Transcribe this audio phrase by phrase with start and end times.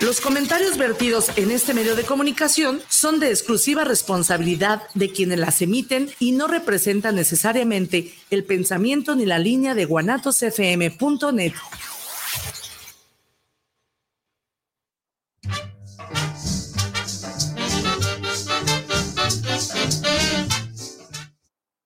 [0.00, 5.62] los comentarios vertidos en este medio de comunicación son de exclusiva responsabilidad de quienes las
[5.62, 11.52] emiten y no representan necesariamente el pensamiento ni la línea de guanatosfm.net.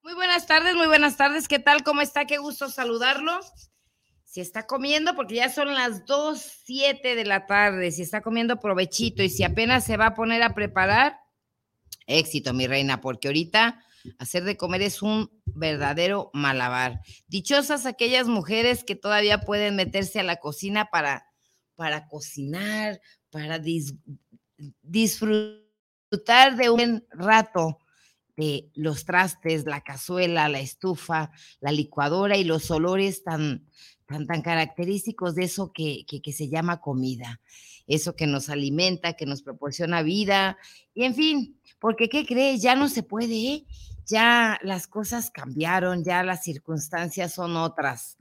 [0.02, 1.46] Muy buenas tardes, muy buenas tardes.
[1.46, 1.82] ¿Qué tal?
[1.82, 2.24] ¿Cómo está?
[2.24, 3.38] Qué gusto saludarlo
[4.40, 9.22] está comiendo, porque ya son las 2, 7 de la tarde, si está comiendo provechito
[9.22, 11.18] y si apenas se va a poner a preparar,
[12.06, 13.82] éxito, mi reina, porque ahorita
[14.18, 17.00] hacer de comer es un verdadero malabar.
[17.26, 21.26] Dichosas aquellas mujeres que todavía pueden meterse a la cocina para,
[21.74, 23.00] para cocinar,
[23.30, 23.60] para
[24.82, 27.78] disfrutar de un rato
[28.36, 33.66] de los trastes, la cazuela, la estufa, la licuadora y los olores tan,
[34.08, 37.40] tan, característicos de eso que, que, se llama comida,
[37.86, 40.56] eso que nos alimenta, que nos proporciona vida,
[40.94, 42.62] y en fin, porque ¿qué crees?
[42.62, 43.66] Ya no se puede, ¿eh?
[44.06, 48.16] ya las cosas cambiaron, ya las circunstancias son otras.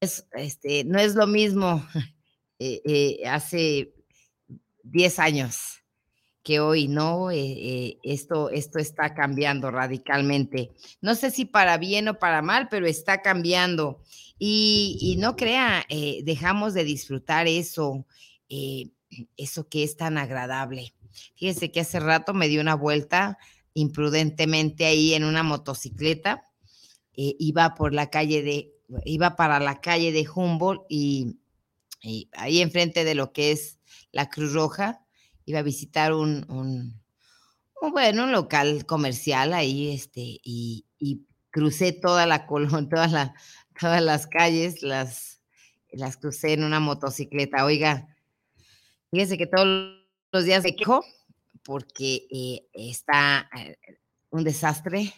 [0.00, 1.86] Es, este, no es lo mismo
[2.58, 3.94] eh, eh, hace
[4.82, 5.83] 10 años
[6.44, 7.30] que hoy, ¿no?
[7.32, 10.70] esto, esto está cambiando radicalmente.
[11.00, 14.00] No sé si para bien o para mal, pero está cambiando.
[14.38, 18.06] Y, no crea, eh, dejamos de disfrutar eso,
[18.48, 18.90] eh,
[19.36, 20.94] eso que es tan agradable.
[21.36, 23.38] Fíjese que hace rato me dio una vuelta
[23.74, 26.44] imprudentemente ahí en una motocicleta.
[27.16, 28.72] Eh, iba por la calle de,
[29.04, 31.38] iba para la calle de Humboldt y,
[32.32, 33.78] ahí enfrente de lo que es
[34.12, 35.03] la Cruz Roja,
[35.46, 37.02] iba a visitar un, un,
[37.92, 43.34] bueno, un local comercial ahí, este, y, y crucé toda la colón, toda la,
[43.78, 45.40] todas las calles, las,
[45.92, 47.64] las crucé en una motocicleta.
[47.64, 48.08] Oiga,
[49.10, 49.98] fíjese que todos
[50.32, 51.04] los días me quejo
[51.62, 53.76] porque eh, está eh,
[54.30, 55.12] un desastre.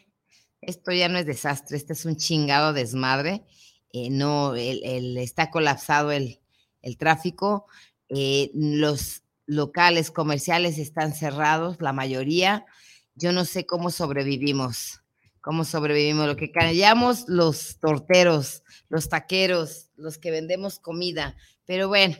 [0.60, 3.44] Esto ya no es desastre, este es un chingado desmadre.
[3.92, 6.40] Eh, no, el, está colapsado el,
[6.82, 7.66] el tráfico.
[8.08, 12.66] los locales comerciales están cerrados, la mayoría.
[13.14, 15.00] Yo no sé cómo sobrevivimos
[15.46, 21.36] cómo sobrevivimos, lo que callamos los torteros, los taqueros, los que vendemos comida.
[21.66, 22.16] Pero bueno,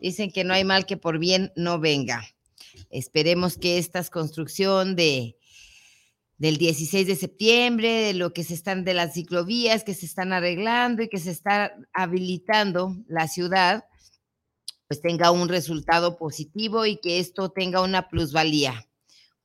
[0.00, 2.22] dicen que no hay mal que por bien no venga.
[2.88, 5.36] Esperemos que esta construcción de
[6.38, 10.32] del 16 de septiembre, de lo que se están de las ciclovías que se están
[10.32, 13.84] arreglando y que se está habilitando la ciudad,
[14.90, 18.90] pues tenga un resultado positivo y que esto tenga una plusvalía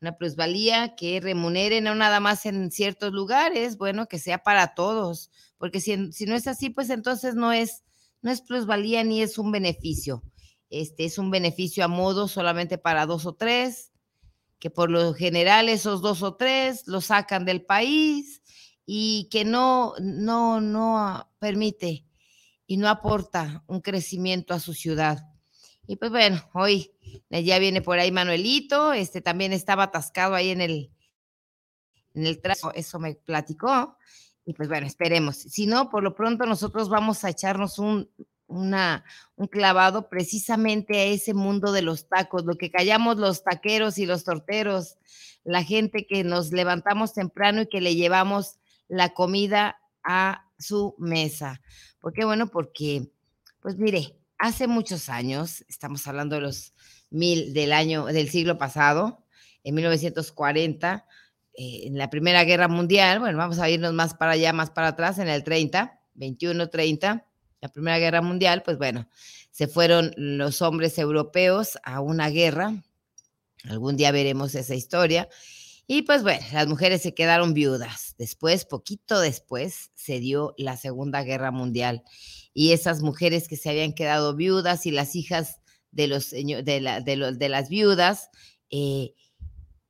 [0.01, 5.31] una plusvalía que remunere no nada más en ciertos lugares, bueno, que sea para todos,
[5.57, 7.83] porque si, si, no es así, pues entonces no es,
[8.21, 10.21] no es plusvalía ni es un beneficio.
[10.69, 13.91] Este es un beneficio a modo solamente para dos o tres,
[14.59, 18.41] que por lo general esos dos o tres lo sacan del país
[18.85, 22.05] y que no, no, no permite
[22.67, 25.34] y no aporta un crecimiento a su ciudad.
[25.87, 26.91] Y pues bueno, hoy
[27.29, 30.91] eh, ya viene por ahí Manuelito, este también estaba atascado ahí en el,
[32.13, 33.97] en el trazo, eso me platicó.
[34.45, 35.37] Y pues bueno, esperemos.
[35.37, 38.09] Si no, por lo pronto nosotros vamos a echarnos un,
[38.47, 39.03] una,
[39.35, 44.05] un clavado precisamente a ese mundo de los tacos, lo que callamos los taqueros y
[44.05, 44.97] los torteros,
[45.43, 51.61] la gente que nos levantamos temprano y que le llevamos la comida a su mesa.
[51.99, 52.23] ¿Por qué?
[52.23, 53.09] Bueno, porque,
[53.61, 56.73] pues mire, hace muchos años, estamos hablando de los
[57.09, 59.23] mil del año del siglo pasado,
[59.63, 61.05] en 1940,
[61.53, 64.89] eh, en la Primera Guerra Mundial, bueno, vamos a irnos más para allá, más para
[64.89, 67.25] atrás, en el 30, 21, 30,
[67.61, 69.07] la Primera Guerra Mundial, pues bueno,
[69.51, 72.73] se fueron los hombres europeos a una guerra,
[73.63, 75.29] algún día veremos esa historia,
[75.87, 78.15] y pues bueno, las mujeres se quedaron viudas.
[78.17, 82.03] Después, poquito después, se dio la Segunda Guerra Mundial
[82.57, 85.59] y esas mujeres que se habían quedado viudas y las hijas
[85.91, 88.29] de, los, de, de, las viudas
[88.71, 89.13] eh,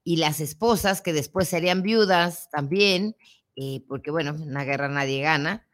[0.03, 3.15] y las esposas que después serían viudas también,
[3.56, 5.67] eh, porque bueno, en una guerra nadie gana,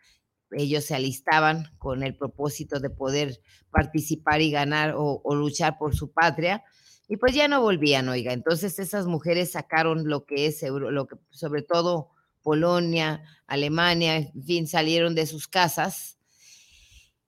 [0.51, 3.41] ellos se alistaban con el propósito de poder
[3.71, 6.61] participar y ganar o, luchar por su patria.
[7.07, 8.33] Y pues ya no volvían, oiga.
[8.33, 12.09] Entonces esas mujeres sacaron lo que es, lo que, sobre todo
[12.41, 16.17] Polonia, Alemania, en fin, salieron de sus casas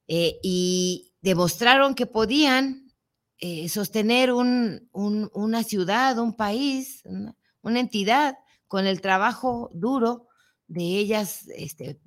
[0.07, 2.91] eh, y demostraron que podían
[3.39, 8.35] eh, sostener una ciudad, un país, una, una, entidad
[8.67, 10.27] con el trabajo duro
[10.67, 12.00] de ellas, este,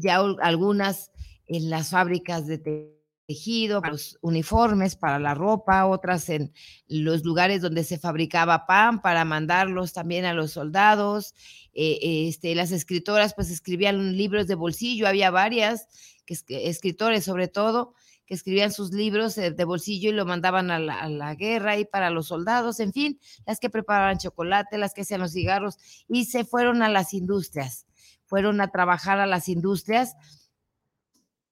[0.00, 1.10] ya algunas
[1.46, 2.97] en las fábricas de
[3.28, 6.50] tejido, los uniformes para la ropa, otras en
[6.88, 11.34] los lugares donde se fabricaba pan para mandarlos también a los soldados.
[11.74, 15.86] Eh, este, las escritoras pues escribían libros de bolsillo, había varias
[16.24, 17.94] que, escritores sobre todo
[18.24, 21.78] que escribían sus libros eh, de bolsillo y lo mandaban a la, a la, guerra
[21.78, 25.78] y para los soldados, en fin, las que preparaban chocolate, las que hacían los cigarros
[26.08, 27.86] y se fueron a las industrias
[28.28, 30.14] fueron a trabajar a las industrias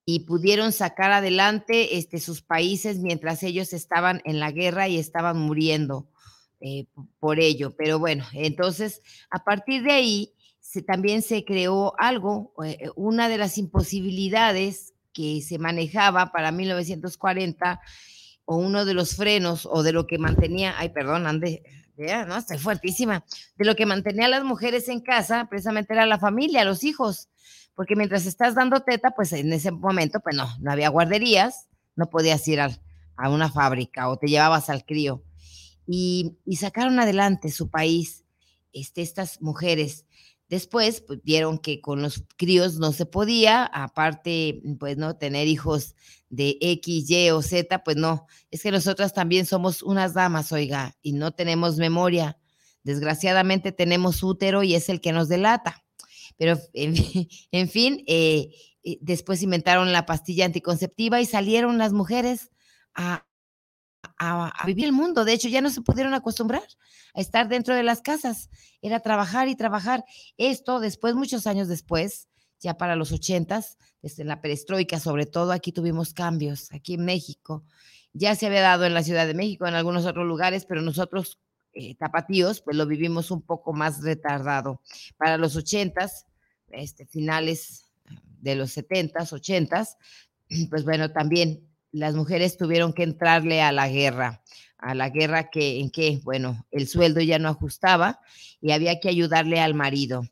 [0.09, 5.37] y pudieron sacar adelante este, sus países mientras ellos estaban en la guerra y estaban
[5.37, 6.07] muriendo
[6.61, 6.85] eh,
[7.19, 7.75] por ello.
[7.75, 10.33] Pero bueno, entonces a partir de ahí
[10.85, 17.81] también se creó algo, eh, una de las imposibilidades que se manejaba para 1940
[18.45, 21.63] o uno de los frenos o de lo que mantenía, ay, perdón, ande,
[21.97, 23.25] no, estoy fuertísima.
[23.57, 27.27] De lo que mantenía a las mujeres en casa, precisamente era la familia, los hijos,
[27.77, 32.09] porque mientras estás dando teta, pues en ese momento, pues no, no había guarderías, no
[32.09, 32.71] podías ir a,
[33.29, 35.23] una fábrica o te llevabas al crío.
[35.85, 38.25] Y, sacaron adelante su país,
[38.73, 40.07] este, estas mujeres.
[40.49, 45.93] Después pues, vieron que con los críos no se podía, aparte, pues no, tener hijos
[46.29, 50.97] de X, Y o Z, pues no, es que nosotras también somos unas damas, oiga,
[51.03, 52.39] y no tenemos memoria.
[52.81, 55.83] Desgraciadamente tenemos útero y es el que nos delata.
[56.37, 58.49] Pero, en, fin, eh,
[59.01, 62.51] después inventaron la pastilla anticonceptiva y salieron las mujeres
[62.93, 63.25] a,
[64.17, 65.25] a, vivir el mundo.
[65.25, 66.63] De hecho, ya no se pudieron acostumbrar
[67.13, 68.49] a estar dentro de las casas.
[68.81, 70.03] Era trabajar y trabajar.
[70.37, 72.29] Esto después, muchos años después,
[72.59, 77.63] ya para los ochentas, desde la perestroika sobre todo, aquí tuvimos cambios, aquí en México.
[78.13, 81.39] Ya se había dado en la Ciudad de México, en algunos otros lugares, pero nosotros,
[81.79, 84.81] eh, tapatíos, pues lo vivimos un poco más retardado.
[85.15, 86.25] Para los ochentas,
[86.71, 87.85] este, finales
[88.41, 89.97] de los setentas, ochentas,
[90.71, 94.41] pues bueno, también las mujeres tuvieron que entrarle a la guerra,
[94.79, 98.21] a la guerra que en que, bueno, el sueldo ya no ajustaba
[98.59, 100.23] y había que ayudarle al marido.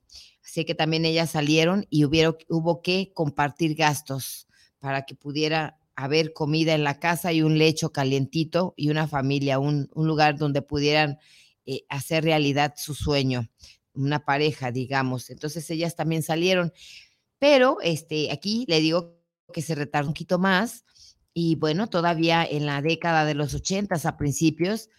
[0.43, 4.47] Así que también ellas salieron y hubo que compartir gastos
[4.79, 9.59] para que pudiera haber comida en la casa y un lecho calientito y una familia,
[9.59, 11.19] un, lugar donde pudieran
[11.65, 13.49] eh, hacer realidad su sueño,
[13.93, 15.29] una pareja, digamos.
[15.29, 16.73] Entonces ellas también salieron,
[17.39, 19.17] pero este, aquí le digo
[19.53, 20.83] que se retardó un poquito más
[21.33, 24.89] y bueno, todavía en la década de los ochentas a principios,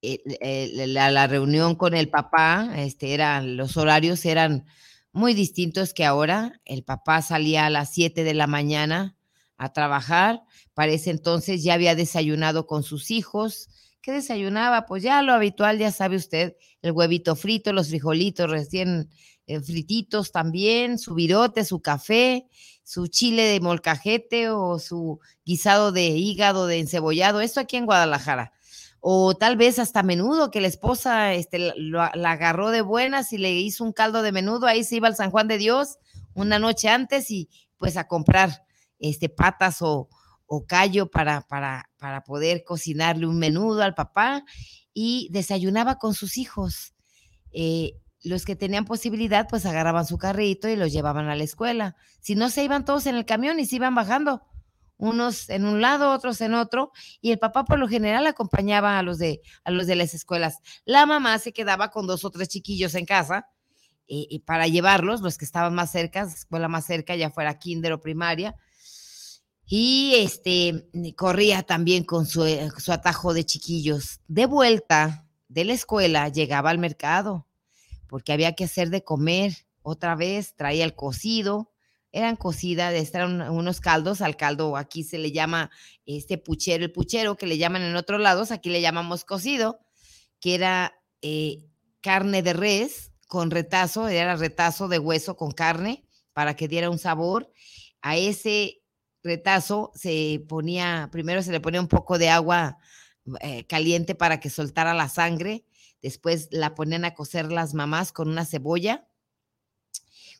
[0.00, 4.66] la, reunión con el papá, este, eran, los horarios eran
[5.12, 6.60] muy distintos que ahora.
[6.64, 9.17] El papá salía a las 7 de la mañana
[9.58, 10.42] a trabajar.
[10.72, 13.68] Para ese entonces ya había desayunado con sus hijos.
[14.00, 14.86] ¿Qué desayunaba?
[14.86, 19.10] Pues ya lo habitual, ya sabe usted, el huevito frito, los frijolitos recién
[19.46, 22.46] eh, frititos también, su virote, su café,
[22.84, 28.52] su chile de molcajete o su guisado de hígado de encebollado, esto aquí en Guadalajara.
[29.00, 33.52] O tal vez hasta menudo, que la esposa este, la agarró de buenas y le
[33.52, 35.98] hizo un caldo de menudo, ahí se iba al San Juan de Dios
[36.34, 38.64] una noche antes y pues a comprar
[38.98, 40.08] este, patas o,
[40.46, 44.44] o callo para, para, para poder cocinarle un menudo al papá
[44.94, 46.94] y desayunaba con sus hijos.
[47.52, 47.92] Eh,
[48.24, 51.96] los que tenían posibilidad, pues agarraban su carrito y los llevaban a la escuela.
[52.20, 54.42] Si no, se iban todos en el camión y se iban bajando,
[54.96, 56.90] unos en un lado, otros en otro,
[57.20, 60.58] y el papá por lo general acompañaba a los de, a los de las escuelas.
[60.84, 63.48] La mamá se quedaba con dos o tres chiquillos en casa
[64.10, 68.00] y para llevarlos, los que estaban más cerca, escuela más cerca, ya fuera kinder o
[68.00, 68.56] primaria,
[69.68, 74.20] y este corría también con su, eh, su atajo de chiquillos.
[74.26, 77.46] De vuelta de la escuela llegaba al mercado
[78.08, 81.70] porque había que hacer de comer otra vez, traía el cocido,
[82.12, 85.70] eran cocidas, eran unos caldos, al caldo aquí se le llama
[86.06, 89.80] este puchero, el puchero que le llaman en otros lados, aquí le llamamos cocido,
[90.40, 91.66] que era eh,
[92.00, 96.98] carne de res con retazo, era retazo de hueso con carne para que diera un
[96.98, 97.52] sabor.
[98.00, 98.80] A ese
[99.94, 102.78] se ponía, primero se le ponía un poco de agua
[103.40, 105.64] eh, caliente para que soltara la sangre,
[106.02, 109.08] Después la ponían a cocer las mamás con una cebolla.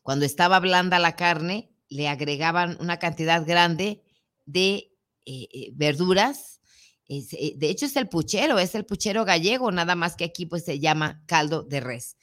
[0.03, 4.01] Cuando estaba blanda la carne, le agregaban una cantidad grande
[4.45, 4.93] de
[5.25, 6.61] eh, eh, verduras.
[7.07, 10.79] De hecho, es el puchero, es el puchero gallego, nada más que aquí pues se
[10.79, 12.17] llama caldo de res.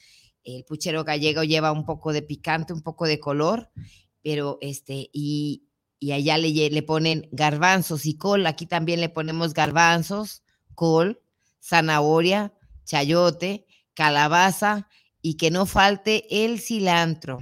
[0.45, 3.69] El puchero gallego lleva un poco de picante, un poco de color,
[4.23, 5.66] pero este, y,
[5.99, 8.47] y allá le, le ponen garbanzos y col.
[8.47, 10.43] Aquí también le ponemos garbanzos,
[10.75, 11.21] col,
[11.63, 12.53] zanahoria,
[12.85, 14.89] chayote, calabaza
[15.23, 17.41] y que no falte el cilantro.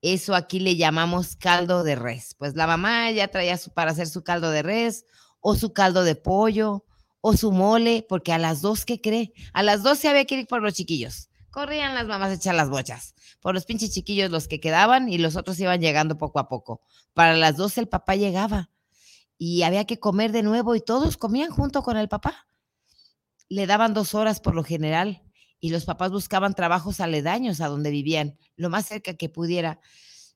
[0.00, 2.34] Eso aquí le llamamos caldo de res.
[2.38, 5.04] Pues la mamá ya traía su, para hacer su caldo de res
[5.40, 6.84] o su caldo de pollo
[7.20, 9.32] o su mole, porque a las dos, ¿qué cree?
[9.52, 11.28] A las dos se había que ir por los chiquillos.
[11.58, 13.16] Corrían las mamás a echar las bochas.
[13.40, 16.82] Por los pinches chiquillos los que quedaban y los otros iban llegando poco a poco.
[17.14, 18.70] Para las dos el papá llegaba
[19.38, 22.46] y había que comer de nuevo y todos comían junto con el papá.
[23.48, 25.24] Le daban dos horas por lo general
[25.58, 29.80] y los papás buscaban trabajos aledaños a donde vivían, lo más cerca que pudiera.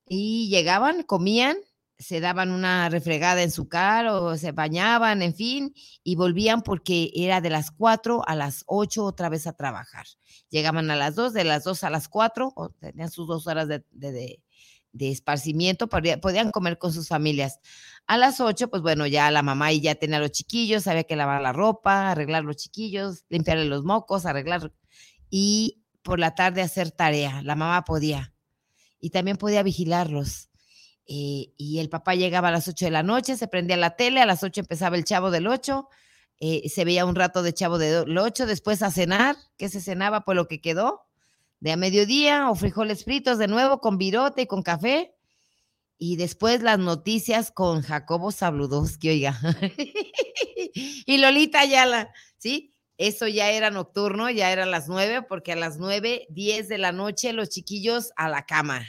[0.08, 1.56] Y llegaban, comían,
[1.98, 7.10] se daban una refregada en su cara o se bañaban, en fin, y volvían porque
[7.14, 10.06] era de las cuatro a las ocho otra vez a trabajar.
[10.50, 13.68] Llegaban a las dos, de las dos a las cuatro, o tenían sus dos horas
[13.68, 14.42] de, de,
[14.92, 17.60] de esparcimiento, podían comer con sus familias.
[18.06, 21.40] A las ocho, pues bueno, ya la mamá ya tenía los chiquillos, había que lavar
[21.40, 24.72] la ropa, arreglar los chiquillos, limpiarle los mocos, arreglar
[25.30, 27.42] y por la tarde hacer tarea.
[27.42, 28.34] La mamá podía.
[29.00, 30.51] Y también podía vigilarlos.
[31.06, 34.20] Eh, y el papá llegaba a las 8 de la noche, se prendía la tele,
[34.20, 35.88] a las 8 empezaba el chavo del 8,
[36.40, 40.24] eh, se veía un rato de chavo del 8, después a cenar, que se cenaba
[40.24, 41.02] por lo que quedó,
[41.60, 45.14] de a mediodía o frijoles fritos de nuevo con virote y con café.
[45.98, 49.38] Y después las noticias con Jacobo Sabludowski, oiga.
[50.74, 52.74] y Lolita Ayala, ¿sí?
[52.98, 56.90] Eso ya era nocturno, ya eran las nueve, porque a las nueve, diez de la
[56.90, 58.84] noche los chiquillos a la cama.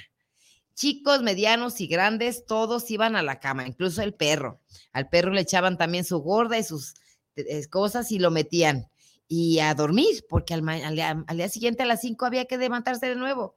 [0.75, 4.59] Chicos, medianos y grandes, todos iban a la cama, incluso el perro.
[4.91, 6.95] Al perro le echaban también su gorda y sus
[7.35, 8.89] eh, cosas y lo metían.
[9.27, 13.15] Y a dormir, porque al, al día siguiente a las cinco había que levantarse de
[13.15, 13.55] nuevo.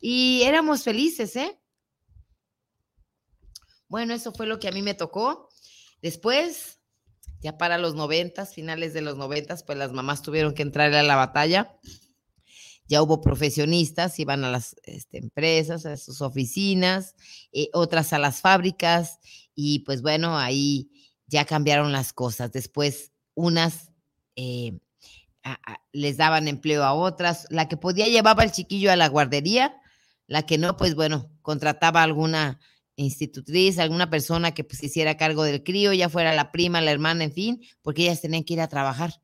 [0.00, 1.58] Y éramos felices, ¿eh?
[3.88, 5.48] Bueno, eso fue lo que a mí me tocó.
[6.02, 6.80] Después,
[7.40, 11.02] ya para los noventas, finales de los noventas, pues las mamás tuvieron que entrar a
[11.02, 11.78] la batalla.
[12.86, 17.14] Ya hubo profesionistas, iban a las este, empresas, a sus oficinas,
[17.52, 19.18] eh, otras a las fábricas,
[19.54, 20.90] y pues bueno, ahí
[21.26, 22.52] ya cambiaron las cosas.
[22.52, 23.90] Después, unas
[24.36, 24.78] eh,
[25.92, 27.46] les daban empleo a otras.
[27.50, 29.76] La que podía llevaba al chiquillo a la guardería,
[30.26, 32.60] la que no, pues bueno, contrataba alguna
[32.96, 37.24] institutriz, alguna persona que pues hiciera cargo del crío, ya fuera la prima, la hermana,
[37.24, 39.20] en fin, porque ellas tenían que ir a trabajar.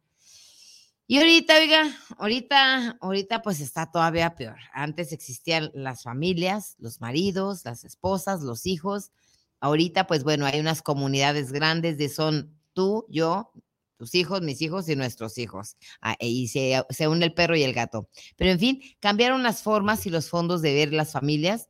[1.11, 4.59] Y ahorita, oiga, ahorita, ahorita pues está todavía peor.
[4.73, 9.11] Antes existían las familias, los maridos, las esposas, los hijos.
[9.59, 13.51] Ahorita, pues bueno, hay unas comunidades grandes de son tú, yo,
[13.97, 15.77] tus hijos, mis hijos y nuestros hijos.
[16.01, 18.09] Ah, y se, se une el perro y el gato.
[18.37, 21.69] Pero en fin, cambiaron las formas y los fondos de ver las familias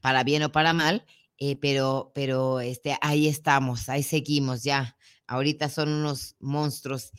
[0.00, 1.04] para bien o para mal,
[1.38, 4.96] eh, pero, pero este, ahí estamos, ahí seguimos ya.
[5.28, 7.12] Ahorita son unos monstruos.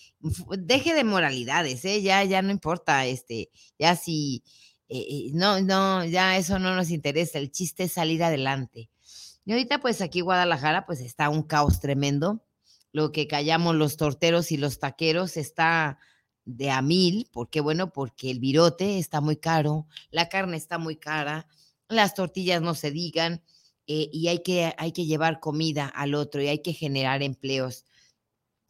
[0.58, 2.02] Deje de moralidades, ¿eh?
[2.02, 4.44] ya, ya no importa, este, ya si,
[4.90, 7.38] eh, eh, no, no, ya eso no nos interesa.
[7.38, 8.90] El chiste es salir adelante.
[9.46, 12.44] Y ahorita, pues aquí Guadalajara, pues está un caos tremendo.
[12.92, 16.00] Lo que callamos los torteros y los taqueros está
[16.46, 20.96] de a mil, porque bueno, porque el virote está muy caro, la carne está muy
[20.96, 21.48] cara,
[21.88, 23.44] las tortillas no se digan,
[23.86, 27.86] eh, y hay que, hay que llevar comida al otro y hay que generar empleos.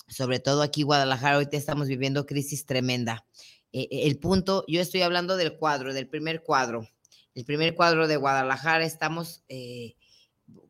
[0.10, 3.26] Sobre todo aquí en Guadalajara, ahorita estamos viviendo crisis tremenda.
[3.72, 6.88] Eh, eh, el punto, yo estoy hablando del cuadro, del primer cuadro.
[7.36, 9.44] El primer cuadro de Guadalajara, estamos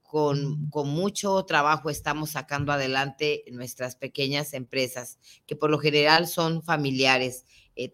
[0.03, 5.17] con, con, mucho trabajo, estamos sacando adelante nuestras pequeñas empresas,
[5.47, 7.45] que por lo general son familiares,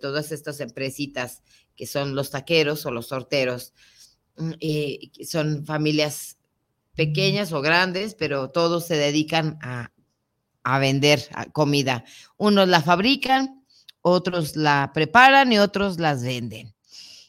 [0.02, 1.44] todas estas empresitas
[1.75, 3.74] que son los taqueros o los sorteros
[4.38, 6.38] Mm, eh, son familias
[6.96, 9.92] pequeñas o grandes, pero todos se dedican a,
[10.79, 12.03] vender comida.
[12.38, 13.65] Unos la fabrican,
[14.01, 16.75] otros la preparan y otros las venden.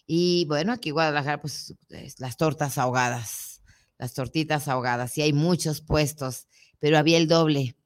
[0.07, 1.75] Y bueno, aquí Guadalajara, pues
[2.19, 3.63] las tortas ahogadas,
[3.99, 6.47] las tortitas ahogadas, y hay muchos puestos,
[6.79, 7.77] pero había el doble.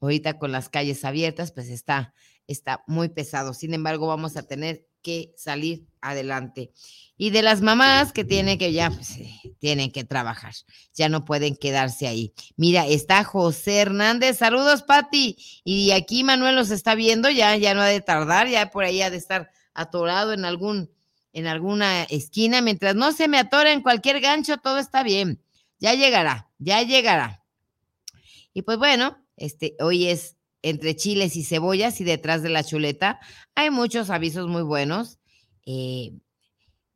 [0.00, 2.14] Ahorita con las calles abiertas, pues está,
[2.48, 3.54] está muy pesado.
[3.54, 6.72] Sin embargo, vamos a tener que salir adelante.
[7.16, 10.54] Y de las mamás que tienen que ya, pues, eh, tienen que trabajar,
[10.94, 12.32] ya no pueden quedarse ahí.
[12.56, 15.36] Mira, está José Hernández, saludos Pati.
[15.64, 19.02] Y aquí Manuel los está viendo, ya, ya no ha de tardar, ya por ahí
[19.02, 20.90] ha de estar atorado en algún,
[21.32, 22.60] en alguna esquina.
[22.60, 25.40] Mientras no se me atore en cualquier gancho, todo está bien.
[25.78, 27.44] Ya llegará, ya llegará.
[28.54, 33.20] Y pues bueno, este, hoy es entre chiles y cebollas y detrás de la chuleta
[33.54, 35.18] hay muchos avisos muy buenos,
[35.66, 36.12] eh,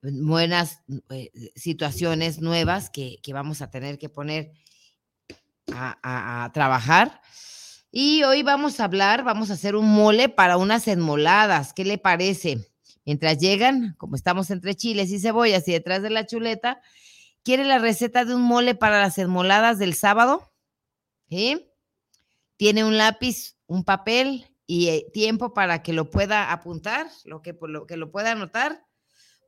[0.02, 4.52] buenas eh, situaciones nuevas que, vamos a tener que poner
[5.73, 7.20] a, trabajar.
[7.90, 11.73] Y hoy vamos a hablar, vamos a hacer un mole para unas enmoladas.
[11.73, 12.70] ¿Qué le parece?
[13.04, 16.80] Mientras llegan, como estamos entre chiles y cebollas y detrás de la chuleta,
[17.42, 20.52] ¿quiere la receta de un mole para las enmoladas del sábado?
[21.28, 21.65] ¿Sí?
[22.56, 27.56] Tiene un lápiz, un papel y eh, tiempo para que lo pueda apuntar, lo que,
[27.60, 28.84] lo que lo pueda anotar.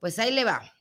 [0.00, 0.72] Pues ahí le va.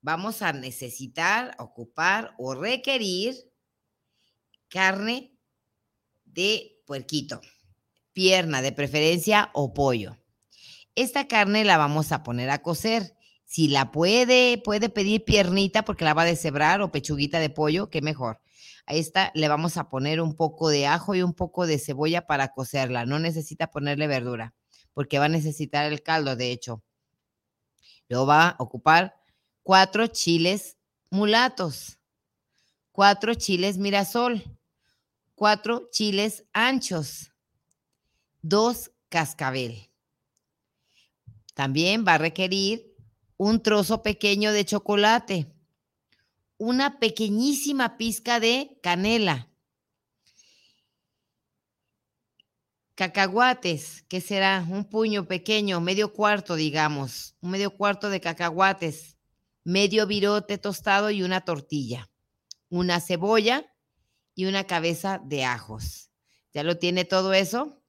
[0.00, 3.36] Vamos a necesitar, ocupar o requerir
[4.68, 5.36] carne
[6.24, 7.40] de puerquito,
[8.12, 10.16] pierna de preferencia o pollo.
[10.94, 13.14] Esta carne la vamos a poner a cocer.
[13.44, 17.88] Si la puede, puede pedir piernita porque la va a deshebrar o pechuguita de pollo,
[17.88, 18.40] qué mejor.
[18.88, 22.26] A esta le vamos a poner un poco de ajo y un poco de cebolla
[22.26, 23.04] para cocerla.
[23.04, 24.54] No necesita ponerle verdura
[24.94, 26.82] porque va a necesitar el caldo, de hecho.
[28.08, 29.20] Luego va a ocupar
[29.62, 30.78] cuatro chiles
[31.10, 31.98] mulatos,
[32.90, 34.42] cuatro chiles mirasol,
[35.34, 37.32] cuatro chiles anchos,
[38.40, 39.88] dos cascabel
[41.58, 42.94] también va a requerir
[43.36, 45.52] un trozo pequeño de chocolate,
[46.58, 49.50] una pequeñísima pizca de canela,
[52.94, 59.16] cacahuates, que será un puño pequeño, medio cuarto, digamos, un medio cuarto de cacahuates,
[59.64, 62.10] medio virote tostado y una tortilla,
[62.68, 63.72] una cebolla
[64.34, 66.10] y una cabeza de ajos.
[66.52, 67.80] ¿Ya lo tiene todo eso?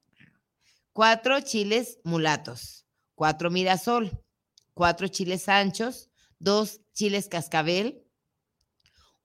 [0.92, 2.80] Cuatro chiles mulatos
[3.20, 4.24] cuatro mirasol,
[4.72, 6.08] cuatro chiles anchos,
[6.38, 8.02] dos chiles cascabel,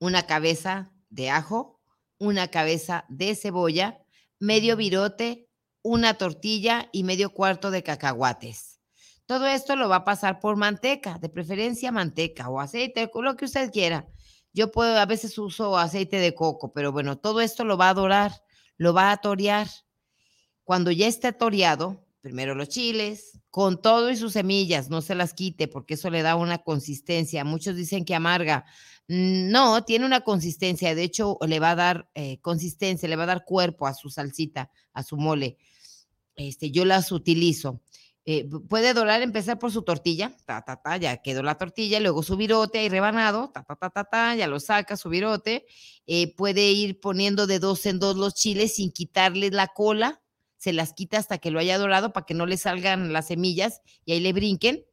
[0.06, 1.82] una cabeza de ajo,
[2.20, 4.00] una cabeza de cebolla,
[4.40, 5.50] medio virote,
[5.82, 8.80] una tortilla y medio cuarto de cacahuates.
[9.26, 13.46] Todo esto lo va a pasar por manteca, de preferencia manteca o aceite, lo que
[13.46, 14.08] usted quiera.
[14.54, 17.94] Yo puedo, a veces uso aceite de coco, pero bueno, todo esto lo va a
[17.96, 18.44] dorar,
[18.78, 19.68] lo va a torear.
[20.64, 25.34] Cuando ya esté toreado, primero los chiles, con todo y sus semillas, no se las
[25.34, 27.46] quite porque eso le da una consistencia.
[27.46, 28.66] Muchos dicen que amarga.
[29.08, 33.24] Mm, no, tiene una consistencia, de hecho le va a dar eh, consistencia, le va
[33.24, 35.58] a dar cuerpo a su salsita, a su mole.
[36.36, 37.80] Este, yo las utilizo.
[38.26, 42.24] Eh, puede dorar, empezar por su tortilla, ta, ta, ta, ya quedó la tortilla, luego
[42.24, 45.66] su virote ahí rebanado, ta, ta, ta, ta, ta, ya lo saca su virote.
[46.08, 50.22] Eh, puede ir poniendo de dos en dos los chiles sin quitarle la cola,
[50.58, 53.82] se las quita hasta que lo haya dorado para que no le salgan las semillas
[54.06, 54.86] y ahí le brinquen.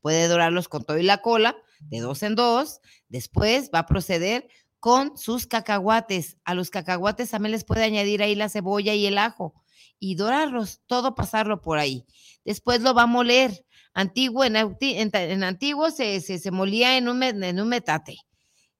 [0.00, 2.80] Puede dorarlos con todo y la cola, de dos en dos.
[3.08, 4.48] Después va a proceder
[4.80, 6.36] con sus cacahuates.
[6.44, 9.54] A los cacahuates también les puede añadir ahí la cebolla y el ajo
[9.98, 12.06] y dorarlos, todo pasarlo por ahí.
[12.44, 13.64] Después lo va a moler.
[13.94, 18.18] Antiguo, en, antiguo se, se, molía en un, en un metate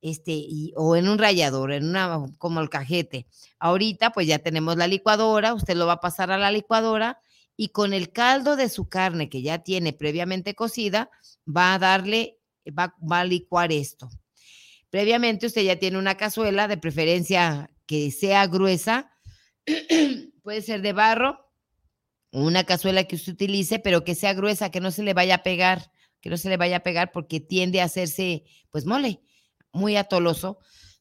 [0.00, 3.26] este, o en un rallador, en una, como el cajete.
[3.58, 7.20] Ahorita pues ya tenemos la licuadora, usted lo va a pasar a la licuadora
[7.56, 11.10] y con el caldo de su carne que ya tiene previamente cocida,
[11.44, 14.08] va a darle, va, va a licuar esto.
[14.90, 19.10] Previamente usted ya tiene una cazuela, de preferencia que sea gruesa,
[20.42, 21.44] puede ser de barro,
[22.30, 25.42] una cazuela que usted utilice, pero que sea gruesa, que no se le vaya a
[25.42, 29.20] pegar, que no se le vaya a pegar porque tiende a hacerse, pues mole
[29.78, 30.58] muy atoloso.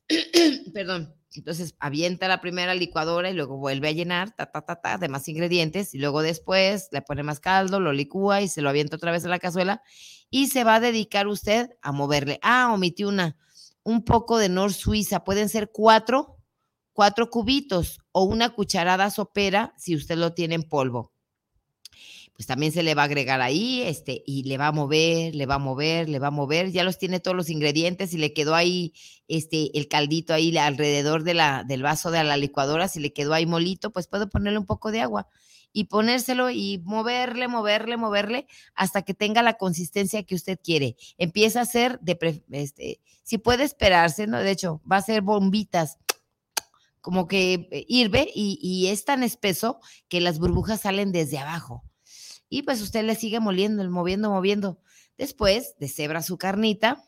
[0.73, 1.13] Perdón.
[1.33, 5.07] Entonces avienta la primera licuadora y luego vuelve a llenar, ta, ta, ta, ta, de
[5.07, 5.93] más ingredientes.
[5.93, 9.25] Y luego después le pone más caldo, lo licúa y se lo avienta otra vez
[9.25, 9.83] a la cazuela.
[10.29, 12.39] Y se va a dedicar usted a moverle.
[12.41, 13.37] Ah, omití una.
[13.83, 15.23] Un poco de Nor Suiza.
[15.23, 16.37] Pueden ser cuatro,
[16.93, 21.13] cuatro cubitos o una cucharada sopera si usted lo tiene en polvo
[22.37, 25.47] pues también se le va a agregar ahí, este, y le va a mover, le
[25.47, 28.31] va a mover, le va a mover, ya los tiene todos los ingredientes y le
[28.31, 28.93] quedó ahí,
[29.27, 33.33] este, el caldito ahí alrededor de la, del vaso de la licuadora, si le quedó
[33.33, 35.27] ahí molito, pues puedo ponerle un poco de agua
[35.73, 38.45] y ponérselo y moverle, moverle, moverle
[38.75, 40.95] hasta que tenga la consistencia que usted quiere.
[41.17, 44.39] Empieza a ser de, este, si puede esperarse, ¿no?
[44.39, 45.97] De hecho, va a ser bombitas
[47.01, 51.83] como que eh, hirve y, y es tan espeso que las burbujas salen desde abajo
[52.49, 54.79] y pues usted le sigue moliendo, moviendo, moviendo.
[55.17, 57.03] Después deshebra su carnita,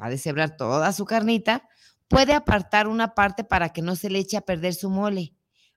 [0.00, 1.68] va a deshebrar toda su carnita,
[2.08, 5.34] puede apartar una parte para que no se le eche a perder su mole.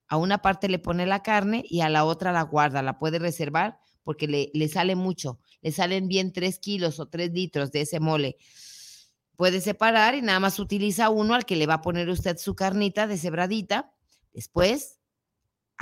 [0.07, 3.17] A una parte le pone la carne y a la otra la guarda, la puede
[3.17, 7.81] reservar porque le, le sale mucho, le salen bien tres kilos o tres litros de
[7.81, 8.37] ese mole.
[9.35, 12.55] puede separar y nada más utiliza uno al que le va a poner usted su
[12.55, 13.93] carnita cebradita.
[14.33, 15.00] Después,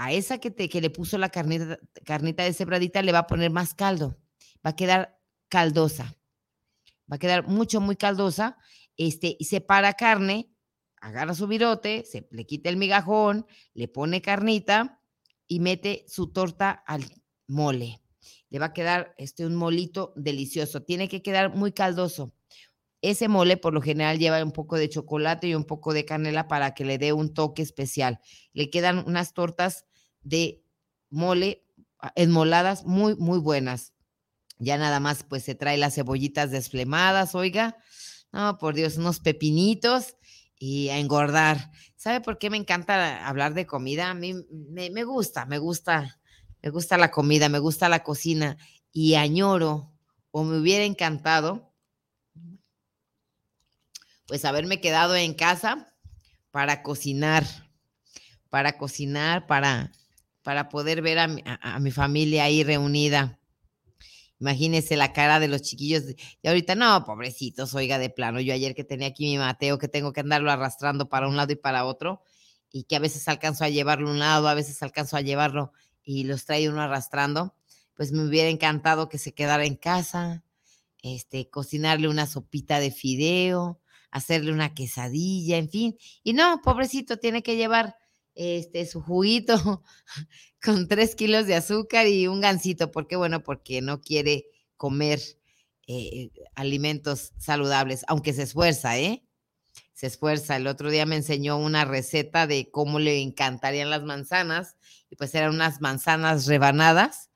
[0.01, 3.51] a esa que, te, que le puso la carnita, carnita cebradita le va a poner
[3.51, 4.17] más caldo.
[4.65, 6.15] Va a quedar caldosa.
[7.11, 8.57] Va a quedar mucho, muy caldosa.
[8.95, 10.53] Este, y separa carne,
[11.01, 15.01] agarra su virote, se, le quita el migajón, le pone carnita
[15.47, 17.03] y mete su torta al
[17.47, 18.01] mole.
[18.49, 20.81] Le va a quedar este, un molito delicioso.
[20.81, 22.33] Tiene que quedar muy caldoso.
[23.01, 26.47] Ese mole por lo general lleva un poco de chocolate y un poco de canela
[26.47, 28.21] para que le dé un toque especial.
[28.53, 29.88] Le quedan unas tortas
[30.29, 30.63] de
[31.09, 31.65] mole
[31.99, 33.93] ah, enmoladas muy, muy buenas.
[34.59, 37.77] Ya nada más pues se trae las cebollitas desflemadas, oiga.
[38.31, 40.15] No, por Dios, unos pepinitos
[40.57, 41.71] y a engordar.
[41.95, 44.09] ¿Sabe por qué me encanta hablar de comida?
[44.09, 44.35] A mí
[44.69, 46.19] me, me gusta, me gusta,
[46.61, 48.57] me gusta la comida, me gusta la cocina
[48.91, 49.91] y añoro
[50.31, 51.73] o me hubiera encantado
[54.27, 55.91] pues haberme quedado en casa
[56.51, 57.43] para cocinar,
[58.49, 59.91] para cocinar, para,
[60.49, 63.39] para poder ver a mi, familia ahí reunida.
[64.39, 66.05] Imagínese la cara de los chiquillos.
[66.41, 68.39] Y ahorita, no, pobrecitos, oiga, de plano.
[68.39, 71.53] Yo ayer que tenía aquí mi Mateo, que tengo que andarlo arrastrando para un lado
[71.53, 72.23] y para otro,
[72.71, 75.71] y que a veces alcanzo a llevarlo a un lado, a veces alcanzo a llevarlo
[76.03, 77.53] y los trae uno arrastrando,
[77.93, 80.43] pues me hubiera encantado que se quedara en casa,
[81.03, 85.97] este, cocinarle una sopita de fideo, hacerle una quesadilla, en fin.
[86.23, 87.98] Y no, pobrecito, tiene que llevar
[88.39, 89.83] este, su juguito
[90.63, 92.89] con tres kilos de azúcar y un gansito.
[92.89, 93.17] ¿Por qué?
[93.17, 94.45] Bueno, porque no quiere
[94.77, 95.19] comer
[95.87, 99.25] eh, alimentos saludables, aunque se esfuerza, ¿eh?
[99.93, 100.55] Se esfuerza.
[100.55, 104.77] El otro día me enseñó una receta de cómo le encantarían las manzanas,
[105.09, 107.29] y pues eran unas manzanas rebanadas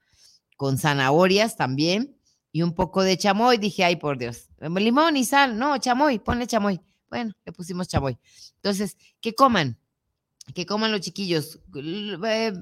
[0.55, 2.17] con zanahorias también
[2.53, 3.57] y un poco de chamoy.
[3.57, 5.59] Dije, ay, por Dios, limón y sal.
[5.59, 6.79] No, chamoy, ponle chamoy.
[7.09, 8.17] Bueno, le pusimos chamoy.
[8.55, 9.77] Entonces, que coman,
[10.53, 11.59] que coman los chiquillos.
[11.75, 12.53] Eh,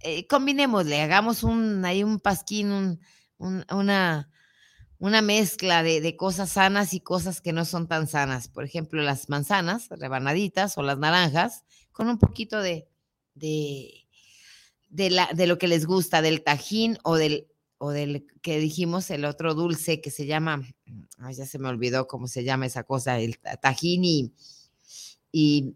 [0.00, 3.00] eh, combinémosle, hagamos un, un pasquín,
[3.38, 4.30] una,
[4.98, 8.48] una mezcla de, cosas sanas y cosas que no son tan sanas.
[8.48, 12.88] Por ejemplo, las manzanas rebanaditas o las naranjas con un poquito de,
[13.34, 14.06] de,
[14.88, 19.10] de, la, de lo que les gusta, del tajín o del o del que dijimos,
[19.10, 20.62] el otro dulce que se llama,
[21.18, 24.32] ay, ya se me olvidó cómo se llama esa cosa, el tajín
[25.32, 25.74] y,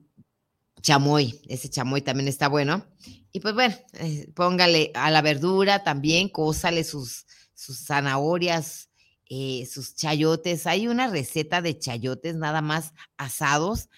[0.83, 2.85] chamoy, ese chamoy también está bueno.
[3.33, 8.91] Y pues bueno, eh, póngale a la verdura también, cósale sus, sus zanahorias,
[9.31, 10.67] eh, sus chayotes.
[10.67, 13.89] Hay una receta de chayotes nada más asados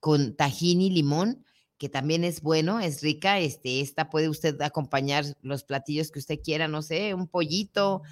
[0.00, 1.44] con tajín y limón
[1.78, 3.38] que también es bueno, es rica.
[3.38, 8.02] Este, esta puede usted acompañar los platillos que usted quiera, no sé, un pollito,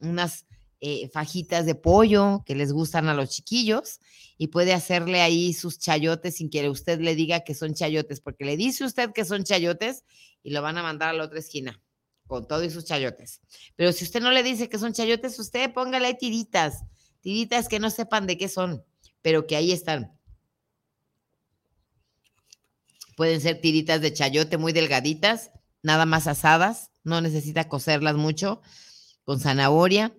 [0.00, 0.46] unas
[0.80, 4.00] eh, fajitas de pollo que les gustan a los chiquillos
[4.38, 8.46] y puede hacerle ahí sus chayotes sin que usted le diga que son chayotes, porque
[8.46, 10.04] le dice usted que son chayotes
[10.42, 11.82] y lo van a mandar a la otra esquina
[12.26, 13.42] con todo y sus chayotes.
[13.76, 16.84] Pero si usted no le dice que son chayotes, usted póngale ahí tiritas,
[17.20, 18.82] tiritas que no sepan de qué son,
[19.20, 20.16] pero que ahí están.
[23.16, 25.50] Pueden ser tiritas de chayote muy delgaditas,
[25.82, 28.62] nada más asadas, no necesita cocerlas mucho,
[29.24, 30.16] con zanahoria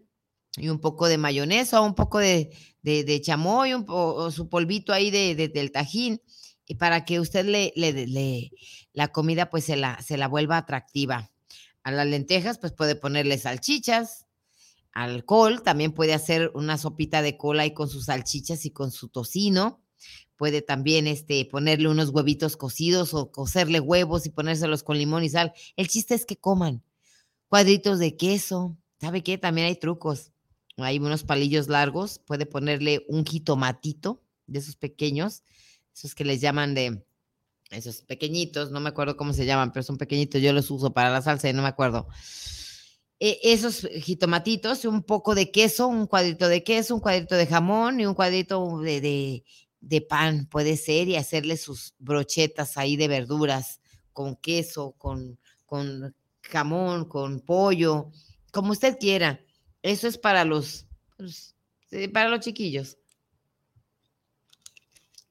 [0.58, 5.12] y un poco de mayonesa o un poco de, de, chamoy o su polvito ahí
[5.12, 6.22] de, del tajín,
[6.66, 8.52] y para que usted le, le,
[8.94, 11.32] la comida pues se la, se la vuelva atractiva.
[11.84, 14.26] A las lentejas pues puede ponerle salchichas,
[14.94, 19.10] alcohol, también puede hacer una sopita de cola y con sus salchichas y con su
[19.10, 19.82] tocino
[20.42, 25.30] puede también este, ponerle unos huevitos cocidos o cocerle huevos y ponérselos con limón y
[25.30, 25.54] sal.
[25.76, 26.84] El chiste es que coman
[27.48, 28.76] cuadritos de queso.
[29.00, 29.38] ¿Sabe qué?
[29.38, 30.32] También hay trucos.
[30.84, 35.44] Hay unos palillos largos, puede ponerle un jitomatito de esos pequeños,
[35.96, 37.04] esos que les llaman de,
[37.72, 41.10] esos pequeñitos, no me acuerdo cómo se llaman, pero son pequeñitos, yo los uso para
[41.10, 42.08] la salsa y no me acuerdo.
[43.20, 48.00] E, esos jitomatitos, un poco de queso, un cuadrito de queso, un cuadrito de jamón
[48.00, 49.44] y un cuadrito de,
[49.80, 53.80] de pan, puede ser, y hacerle sus brochetas ahí de verduras
[54.12, 58.12] con queso, con, con jamón, con pollo,
[58.52, 59.40] como usted quiera.
[59.84, 60.86] Eso es para los,
[61.18, 61.56] pues,
[62.14, 62.98] para los chiquillos.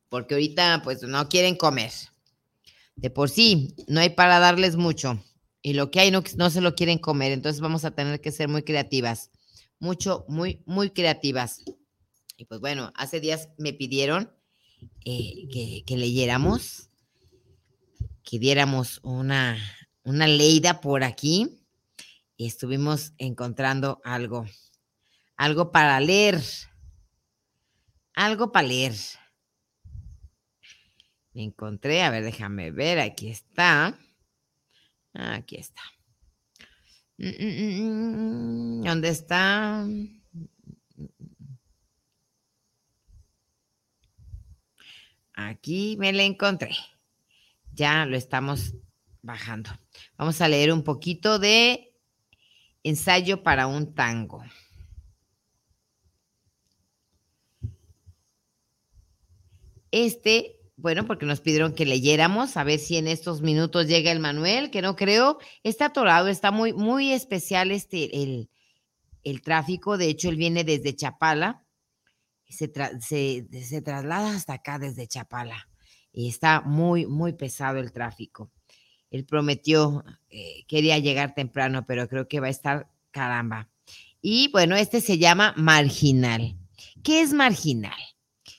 [0.09, 1.93] Porque ahorita pues no quieren comer.
[2.97, 5.23] De por sí, no hay para darles mucho.
[5.63, 7.33] Y lo que hay no, no se lo quieren comer.
[7.33, 9.31] Entonces vamos a tener que ser muy creativas.
[9.79, 11.63] Mucho, muy, muy creativas.
[12.37, 14.33] Y pues bueno, hace días me pidieron
[15.05, 16.91] eh, que, leyéramos,
[18.23, 19.59] que diéramos una,
[20.05, 20.27] una
[20.81, 21.60] por aquí
[22.41, 24.47] y estuvimos encontrando algo,
[25.37, 26.41] algo para leer.
[28.15, 28.95] algo para leer.
[31.35, 33.95] Me encontré, a ver, déjame ver, aquí está.
[35.13, 35.83] Aquí está.
[37.19, 39.87] Mm, mm, mm, ¿Dónde está?
[45.35, 46.75] Aquí me la encontré.
[47.75, 48.77] Ya lo estamos
[49.21, 49.69] bajando.
[50.17, 51.90] Vamos a leer un poquito de
[52.83, 54.43] ensayo para un tango.
[59.91, 64.21] Este, bueno, porque nos pidieron que leyéramos, a ver si en estos minutos llega el
[64.21, 68.51] Manuel, que no creo, está atorado, está muy, muy especial este, el,
[69.25, 71.65] el tráfico, de hecho él viene desde Chapala,
[72.49, 75.69] se, se, traslada hasta acá desde Chapala
[76.13, 78.51] y está muy, muy pesado el tráfico.
[79.11, 83.69] Él prometió, eh, quería llegar temprano, pero creo que va a estar caramba.
[84.23, 86.57] Y bueno, este se llama marginal.
[87.03, 87.99] ¿Qué es marginal?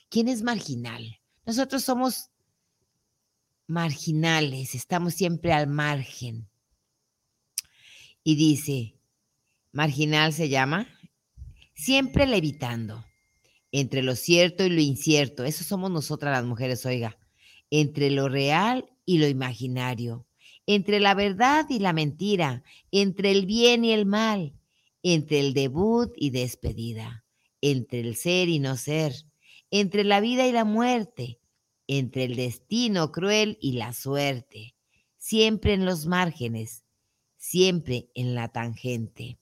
[0.08, 1.20] ¿Quién es marginal?
[1.46, 2.30] Nosotros somos
[3.66, 6.48] marginales, estamos siempre al margen.
[8.22, 8.94] Y dice,
[9.72, 10.86] marginal se llama,
[11.74, 13.04] siempre levitando,
[13.72, 15.44] entre lo cierto y lo incierto.
[15.44, 17.18] Eso somos nosotras las mujeres, oiga,
[17.70, 20.26] entre lo real y lo imaginario,
[20.66, 24.54] entre la verdad y la mentira, entre el bien y el mal,
[25.02, 27.24] entre el debut y despedida,
[27.60, 29.14] entre el ser y no ser
[29.72, 31.40] entre la vida y la muerte,
[31.88, 34.76] entre el destino cruel y la suerte,
[35.16, 36.84] siempre en los márgenes,
[37.38, 39.38] siempre en la tangente.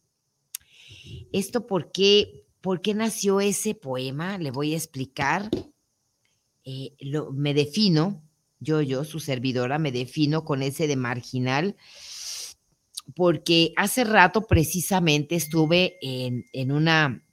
[1.33, 4.39] ¿Esto por qué, por qué nació ese poema?
[4.39, 5.51] Le voy a explicar.
[6.65, 6.95] Eh,
[7.33, 8.23] me defino,
[8.61, 11.77] yo, yo, su servidora, me defino con ese de marginal,
[13.17, 17.27] porque hace rato precisamente estuve en, en una,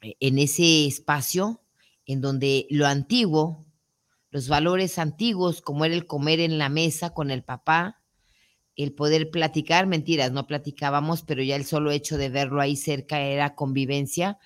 [0.00, 1.60] en ese espacio
[2.06, 3.66] en donde lo antiguo,
[4.30, 8.00] los valores antiguos, como era el comer en la mesa con el papá,
[8.76, 13.20] el poder platicar, mentiras, no platicábamos, pero ya el solo hecho de verlo ahí cerca
[13.20, 14.38] era convivencia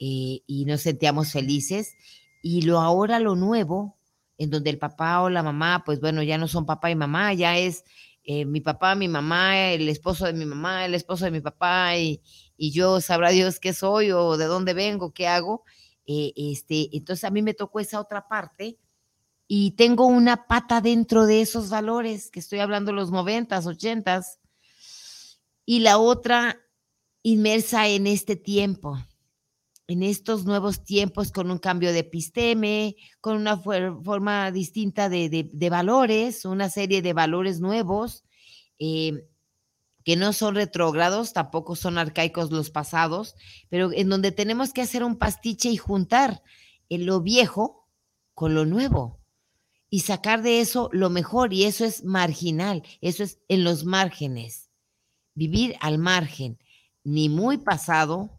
[0.00, 1.94] eh, y nos sentíamos felices.
[2.42, 3.97] Y lo ahora lo nuevo,
[4.38, 7.34] en donde el papá o la mamá, pues bueno, ya no son papá y mamá,
[7.34, 7.84] ya es
[8.22, 11.96] eh, mi papá, mi mamá, el esposo de mi mamá, el esposo de mi papá,
[11.96, 12.22] y,
[12.56, 15.64] y yo sabrá Dios qué soy o de dónde vengo, qué hago.
[16.06, 18.78] Eh, este, entonces a mí me tocó esa otra parte
[19.46, 24.40] y tengo una pata dentro de esos valores, que estoy hablando los noventas, ochentas,
[25.64, 26.60] y la otra
[27.22, 28.98] inmersa en este tiempo,
[29.88, 36.44] en estos nuevos tiempos con un cambio de episteme, con una forma distinta de, valores,
[36.44, 38.24] una serie de valores nuevos.
[38.78, 39.26] Eh,
[40.04, 43.34] que no son retrógrados, tampoco son arcaicos los pasados,
[43.68, 46.42] pero en donde tenemos que hacer un pastiche y juntar
[46.88, 47.86] lo viejo
[48.32, 49.18] con lo nuevo
[49.90, 54.70] y sacar de eso lo mejor, y eso es marginal, eso es en los márgenes,
[55.34, 56.58] vivir al margen,
[57.04, 58.37] ni muy pasado,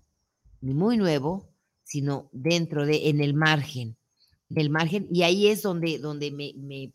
[0.61, 1.49] ni muy nuevo,
[1.83, 3.97] sino dentro de, en el margen,
[4.49, 6.91] del margen, y ahí es donde, donde me, me,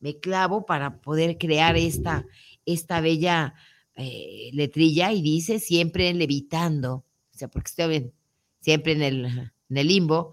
[0.00, 2.26] me clavo para poder crear esta,
[2.66, 3.54] esta bella
[3.94, 8.12] eh, letrilla y dice siempre levitando, o sea, porque estoy
[8.60, 10.32] siempre en el, en el limbo,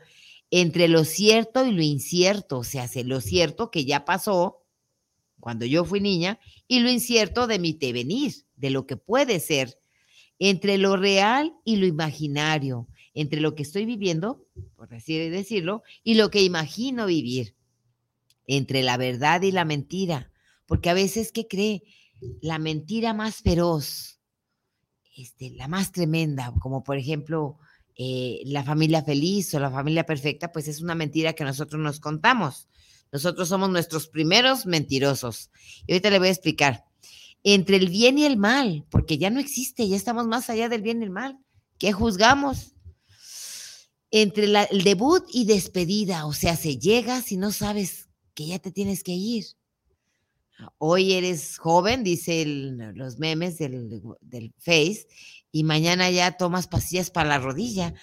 [0.51, 4.63] entre lo cierto y lo incierto, o sea, lo cierto que ya pasó
[5.39, 9.79] cuando yo fui niña y lo incierto de mi devenir, de lo que puede ser,
[10.39, 16.15] entre lo real y lo imaginario, entre lo que estoy viviendo, por así decirlo, y
[16.15, 17.55] lo que imagino vivir,
[18.47, 20.31] entre la verdad y la mentira,
[20.65, 21.83] porque a veces, ¿qué cree?
[22.41, 24.19] la mentira más feroz,
[25.15, 27.57] este, la más tremenda, como por ejemplo
[27.95, 31.99] eh, la familia feliz o la familia perfecta, pues es una mentira que nosotros nos
[31.99, 32.67] contamos.
[33.11, 35.49] Nosotros somos nuestros primeros mentirosos.
[35.87, 36.85] Y ahorita le voy a explicar.
[37.43, 40.81] Entre el bien y el mal, porque ya no existe, ya estamos más allá del
[40.81, 41.39] bien y el mal.
[41.77, 42.73] ¿Qué juzgamos?
[44.11, 48.71] Entre el debut y despedida, o sea, se llega si no sabes que ya te
[48.71, 49.45] tienes que ir.
[50.77, 55.07] Hoy eres joven, dice los memes del, del, Face,
[55.51, 57.93] y mañana ya tomas pastillas para la rodilla.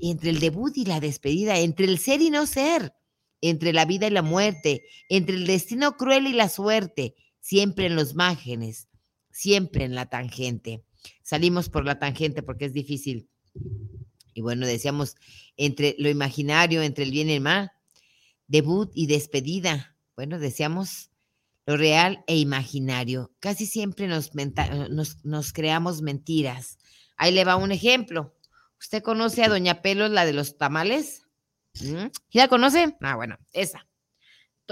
[0.00, 2.94] Entre el debut y la despedida, entre el ser y no ser,
[3.40, 7.14] entre la vida y la muerte, entre el destino cruel y la suerte,
[7.46, 8.88] siempre en los márgenes,
[9.30, 10.82] siempre en la tangente.
[11.22, 13.28] Salimos por la tangente porque es difícil.
[14.34, 15.14] Y bueno, decíamos,
[15.56, 17.70] entre lo imaginario, entre el bien y el mal,
[18.48, 19.96] debut y despedida.
[20.16, 21.12] Bueno, decíamos
[21.66, 23.32] lo real e imaginario.
[23.38, 24.32] Casi siempre nos,
[25.22, 26.78] nos, creamos mentiras.
[27.16, 28.34] Ahí le va un ejemplo.
[28.80, 31.22] ¿Usted conoce a Doña Pelos, la de los tamales?
[31.80, 32.06] ¿Mm?
[32.32, 32.96] ¿Ya la conoce?
[33.02, 33.86] Ah, bueno, esa.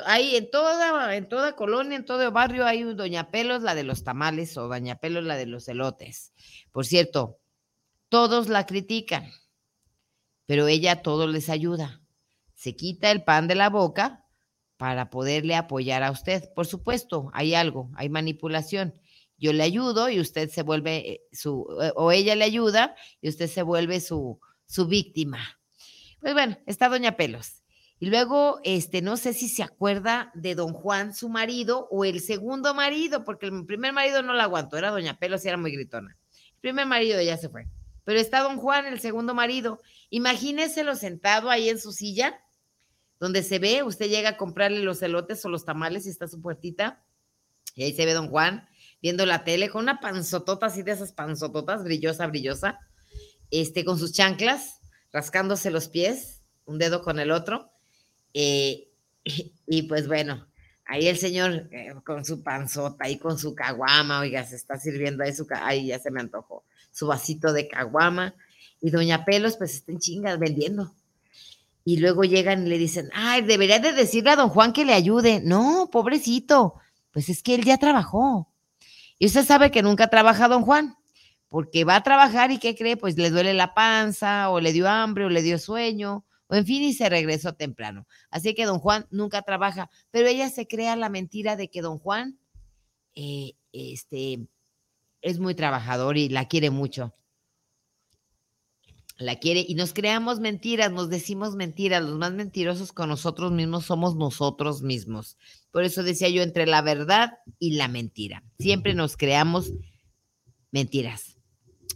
[0.07, 3.85] Ahí en toda, en toda colonia, en todo barrio hay un Doña Pelos, la de
[3.85, 6.33] los tamales, o Doña Pelos, la de los elotes.
[6.72, 7.38] Por cierto,
[8.09, 9.30] todos la critican,
[10.46, 12.00] pero ella a todos les ayuda.
[12.54, 14.24] Se quita el pan de la boca
[14.76, 16.52] para poderle apoyar a usted.
[16.54, 18.94] Por supuesto, hay algo, hay manipulación.
[19.38, 23.28] Yo le ayudo y usted se vuelve eh, su, eh, o ella le ayuda y
[23.28, 25.61] usted se vuelve su, su víctima.
[26.20, 27.63] Pues bueno, está Doña Pelos.
[28.04, 32.20] Y luego, este, no sé si se acuerda de don Juan, su marido, o el
[32.20, 35.72] segundo marido, porque el primer marido no la aguantó, era Doña Pelos y era muy
[35.72, 36.14] gritona.
[36.30, 37.66] El primer marido ya se fue.
[38.04, 39.80] Pero está don Juan, el segundo marido.
[40.10, 42.38] Imagíneselo sentado ahí en su silla,
[43.20, 46.42] donde se ve, usted llega a comprarle los elotes o los tamales y está su
[46.42, 47.02] puertita,
[47.74, 48.68] y ahí se ve don Juan
[49.00, 52.80] viendo la tele con una panzotota así de esas panzototas, brillosa, brillosa,
[53.50, 57.70] este, con sus chanclas, rascándose los pies, un dedo con el otro,
[58.34, 58.88] eh,
[59.66, 60.46] y, pues bueno,
[60.84, 65.24] ahí el señor eh, con su panzota y con su caguama, oiga, se está sirviendo
[65.24, 68.34] ahí su, ahí ya se me antojó, su vasito de caguama,
[68.80, 70.92] y doña Pelos pues está en chingas vendiendo.
[71.86, 74.94] Y luego llegan y le dicen, ay, debería de decirle a don Juan que le
[74.94, 75.42] ayude.
[75.44, 76.74] No, pobrecito,
[77.12, 78.48] pues es que él ya trabajó.
[79.18, 80.96] Y usted sabe que nunca trabaja don Juan,
[81.48, 82.96] porque va a trabajar y ¿qué cree?
[82.96, 86.66] Pues le duele la panza, o le dio hambre, o le dio sueño, o en
[86.66, 88.07] fin, y se regresó temprano.
[88.30, 91.98] Así que don Juan nunca trabaja, pero ella se crea la mentira de que don
[91.98, 92.38] Juan
[93.14, 94.46] eh, este,
[95.22, 97.14] es muy trabajador y la quiere mucho.
[99.16, 102.02] La quiere y nos creamos mentiras, nos decimos mentiras.
[102.02, 105.38] Los más mentirosos con nosotros mismos somos nosotros mismos.
[105.70, 108.42] Por eso decía yo entre la verdad y la mentira.
[108.59, 109.72] Siempre nos creamos
[110.72, 111.38] mentiras.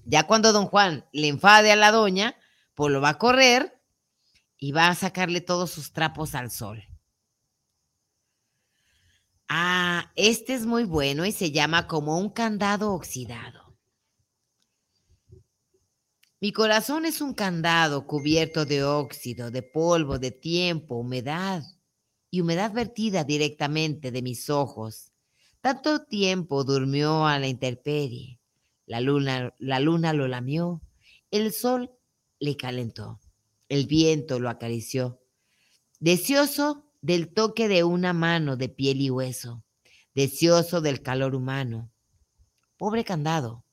[0.04, 2.36] Ya cuando don Juan le enfade a la doña,
[2.74, 3.77] pues lo va a correr
[4.58, 6.84] y va a sacarle todos sus trapos al sol.
[9.48, 13.76] Ah, este es muy bueno y se llama como un candado oxidado.
[16.40, 21.62] Mi corazón es un candado cubierto de óxido, de polvo, de tiempo, humedad
[22.30, 25.12] y humedad vertida directamente de mis ojos.
[25.60, 28.38] Tanto tiempo durmió a la intemperie.
[28.86, 30.80] La luna, la luna lo lamió,
[31.30, 31.90] el sol
[32.38, 33.18] le calentó.
[33.68, 35.20] El viento lo acarició,
[36.00, 39.62] deseoso del toque de una mano de piel y hueso,
[40.14, 41.90] deseoso del calor humano.
[42.76, 43.64] Pobre candado.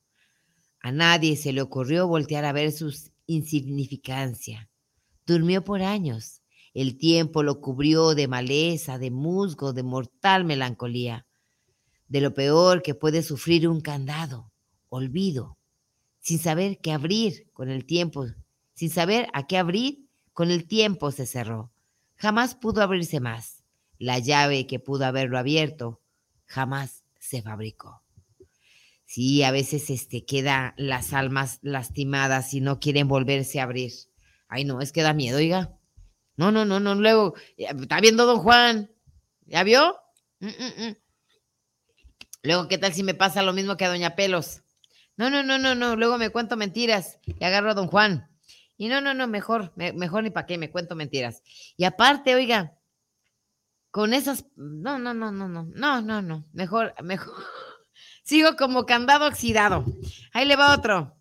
[0.81, 2.93] A nadie se le ocurrió voltear a ver su
[3.25, 4.69] insignificancia.
[5.25, 6.41] Durmió por años.
[6.73, 11.25] El tiempo lo cubrió de maleza, de musgo, de mortal melancolía,
[12.09, 14.51] de lo peor que puede sufrir un candado,
[14.89, 15.57] olvido,
[16.19, 18.25] sin saber qué abrir con el tiempo
[18.75, 21.71] sin saber a qué abrir, con el tiempo se cerró.
[22.17, 23.63] Jamás pudo abrirse más.
[23.97, 26.01] La llave que pudo haberlo abierto
[26.45, 28.03] jamás se fabricó.
[29.05, 33.93] Sí, a veces este, queda las almas lastimadas y no quieren volverse a abrir.
[34.47, 35.77] Ay, no, es que da miedo, oiga.
[36.37, 38.91] No, no, no, no, luego, está viendo don Juan.
[39.45, 39.95] ¿Ya vio?
[40.39, 40.97] Mm, mm, mm.
[42.43, 44.63] Luego, ¿qué tal si me pasa lo mismo que a doña Pelos?
[45.17, 48.29] No, no, no, no, no, luego me cuento mentiras y agarro a don Juan.
[48.77, 51.41] Y no, no, no, mejor, mejor ni para qué, me cuento mentiras.
[51.77, 52.77] Y aparte, oiga,
[53.91, 57.33] con esas, no, no, no, no, no, no, no, no, mejor, mejor,
[58.23, 59.85] sigo como candado oxidado.
[60.33, 61.15] Ahí le va otro.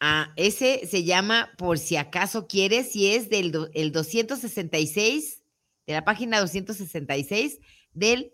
[0.00, 5.42] Ah, ese se llama Por si acaso quieres y es del el 266,
[5.86, 7.58] de la página 266
[7.92, 8.32] del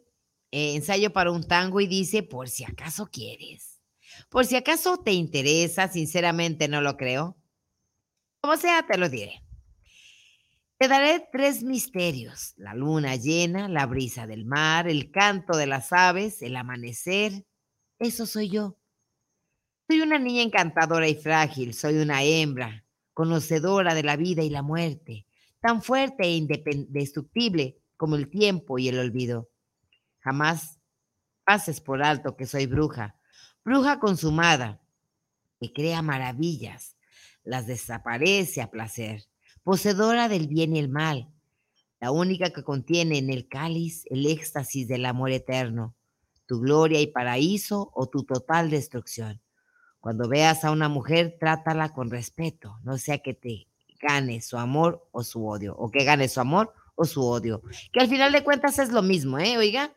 [0.52, 3.75] eh, ensayo para un tango y dice Por si acaso quieres.
[4.28, 7.36] Por si acaso te interesa, sinceramente no lo creo.
[8.40, 9.42] Como sea, te lo diré.
[10.78, 15.90] Te daré tres misterios, la luna llena, la brisa del mar, el canto de las
[15.92, 17.46] aves, el amanecer.
[17.98, 18.76] Eso soy yo.
[19.88, 24.60] Soy una niña encantadora y frágil, soy una hembra, conocedora de la vida y la
[24.62, 25.26] muerte,
[25.60, 29.48] tan fuerte e indestructible como el tiempo y el olvido.
[30.18, 30.78] Jamás
[31.44, 33.16] pases por alto que soy bruja,
[33.66, 34.80] bruja consumada,
[35.58, 36.94] que crea maravillas,
[37.42, 39.24] las desaparece a placer,
[39.64, 41.32] poseedora del bien y el mal,
[41.98, 45.96] la única que contiene en el cáliz el éxtasis del amor eterno,
[46.46, 49.42] tu gloria y paraíso o tu total destrucción.
[49.98, 53.66] Cuando veas a una mujer, trátala con respeto, no sea que te
[54.00, 57.62] gane su amor o su odio, o que gane su amor o su odio,
[57.92, 59.58] que al final de cuentas es lo mismo, ¿eh?
[59.58, 59.92] Oiga,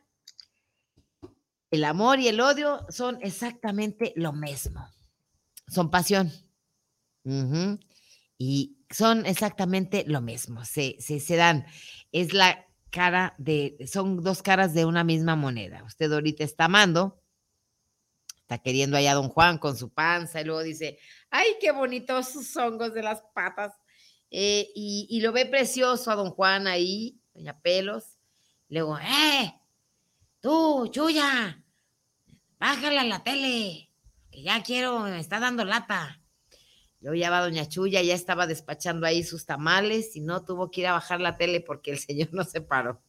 [1.72, 4.88] el amor y el odio son exactamente lo mismo.
[5.68, 6.32] Son pasión.
[8.38, 11.66] Y son exactamente lo mismo, se, se, dan.
[12.12, 15.84] Es la cara de, son dos caras de una misma moneda.
[15.84, 17.22] Usted ahorita está amando,
[18.42, 20.98] está queriendo allá a don Juan con su panza y luego dice,
[21.30, 23.74] ay, qué bonitos sus hongos de las patas.
[24.32, 28.18] Eh, y, lo ve precioso a don Juan ahí, doña Pelos.
[28.70, 29.59] Luego, ¡eh!
[30.42, 31.62] Tú, Chuya,
[32.60, 33.92] bájala la tele,
[34.32, 36.22] que ya quiero, me está dando lata.
[37.02, 40.82] Luego ya va doña Chuya, ya estaba despachando ahí sus tamales y no tuvo que
[40.82, 43.02] ir a bajar la tele porque el señor no se paró.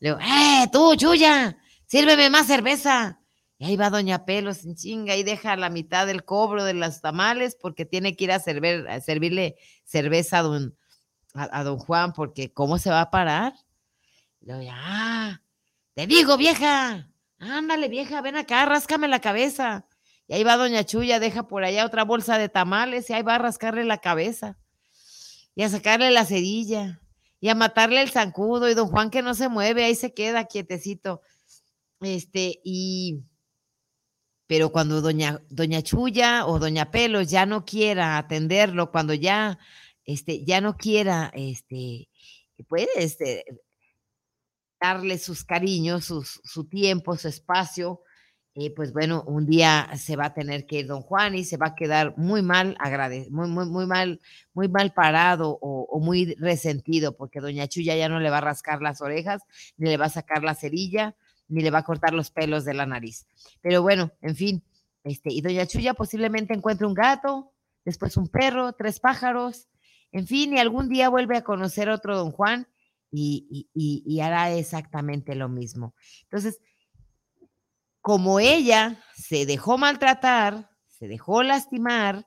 [0.00, 1.56] Luego, ¡eh, tú, Chuya!
[1.86, 3.18] Sírveme más cerveza.
[3.56, 7.00] Y ahí va doña Pelos en chinga y deja la mitad del cobro de los
[7.00, 10.78] tamales porque tiene que ir a, servirle cerveza a don,
[11.34, 13.54] a, don Juan porque ¿cómo se va a parar?
[14.42, 15.40] Luego, ah,
[15.98, 19.84] te digo, vieja, ándale, vieja, ven acá, ráscame la cabeza.
[20.28, 23.34] Y ahí va doña Chuya, deja por allá otra bolsa de tamales y ahí va
[23.34, 24.56] a rascarle la cabeza
[25.56, 27.02] y a sacarle la cerilla
[27.40, 30.44] y a matarle el zancudo y don Juan que no se mueve, ahí se queda
[30.44, 31.20] quietecito.
[32.00, 33.24] Este, y
[34.46, 39.58] pero cuando doña, doña Chuya o doña Pelos ya no quiera atenderlo, cuando ya,
[40.04, 42.08] este, ya no quiera, este,
[42.68, 43.44] puede, este,
[44.80, 48.02] darle sus cariños, su tiempo, su espacio,
[48.60, 51.56] y pues bueno, un día se va a tener que ir don Juan y se
[51.56, 52.76] va a quedar muy mal,
[53.30, 54.20] muy, muy, muy mal,
[54.52, 58.82] muy mal parado o, muy resentido, porque doña Chuya ya no le va a rascar
[58.82, 59.42] las orejas,
[59.76, 61.14] ni le va a sacar la cerilla,
[61.46, 63.28] ni le va a cortar los pelos de la nariz.
[63.60, 64.64] Pero bueno, en fin,
[65.04, 67.52] este, y doña Chuya posiblemente encuentre un gato,
[67.84, 69.68] después un perro, tres pájaros,
[70.10, 72.66] en fin, y algún día vuelve a conocer otro don Juan
[73.10, 75.94] y, hará exactamente lo mismo.
[76.22, 76.60] Entonces,
[78.00, 82.26] como ella se dejó maltratar, se dejó lastimar,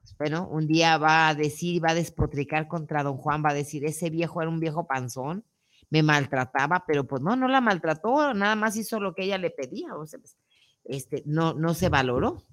[0.00, 3.54] pues bueno, un día va a decir, va a despotricar contra don Juan, va a
[3.54, 5.44] decir, ese viejo era un viejo panzón,
[5.90, 9.50] me maltrataba, pero pues no, no la maltrató, nada más hizo lo que ella le
[9.50, 10.36] pedía, o sea, pues,
[10.84, 12.44] este, no, no se valoró.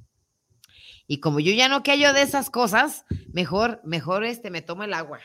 [1.08, 4.94] Y como yo ya no callo de esas cosas, mejor, mejor este, me tomo el
[4.94, 5.20] agua.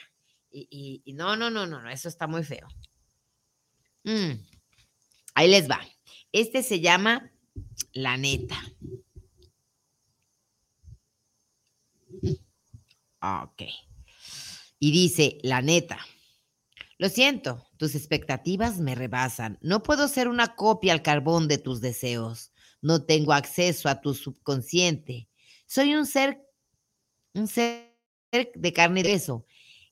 [0.56, 2.68] Y, no, no, no, no, no, eso está muy feo.
[4.04, 4.32] Mm,
[5.34, 5.80] ahí les va.
[6.30, 7.32] Este se llama
[7.92, 8.56] La Neta.
[13.42, 13.62] Ok.
[14.78, 15.98] Y dice, la neta,
[16.98, 19.58] lo siento, tus expectativas me rebasan.
[19.62, 22.52] No puedo ser una copia al carbón de tus deseos.
[22.82, 25.28] No tengo acceso a tu subconsciente.
[25.66, 26.46] Soy un ser,
[27.32, 27.96] un ser
[28.54, 29.46] de carne y hueso.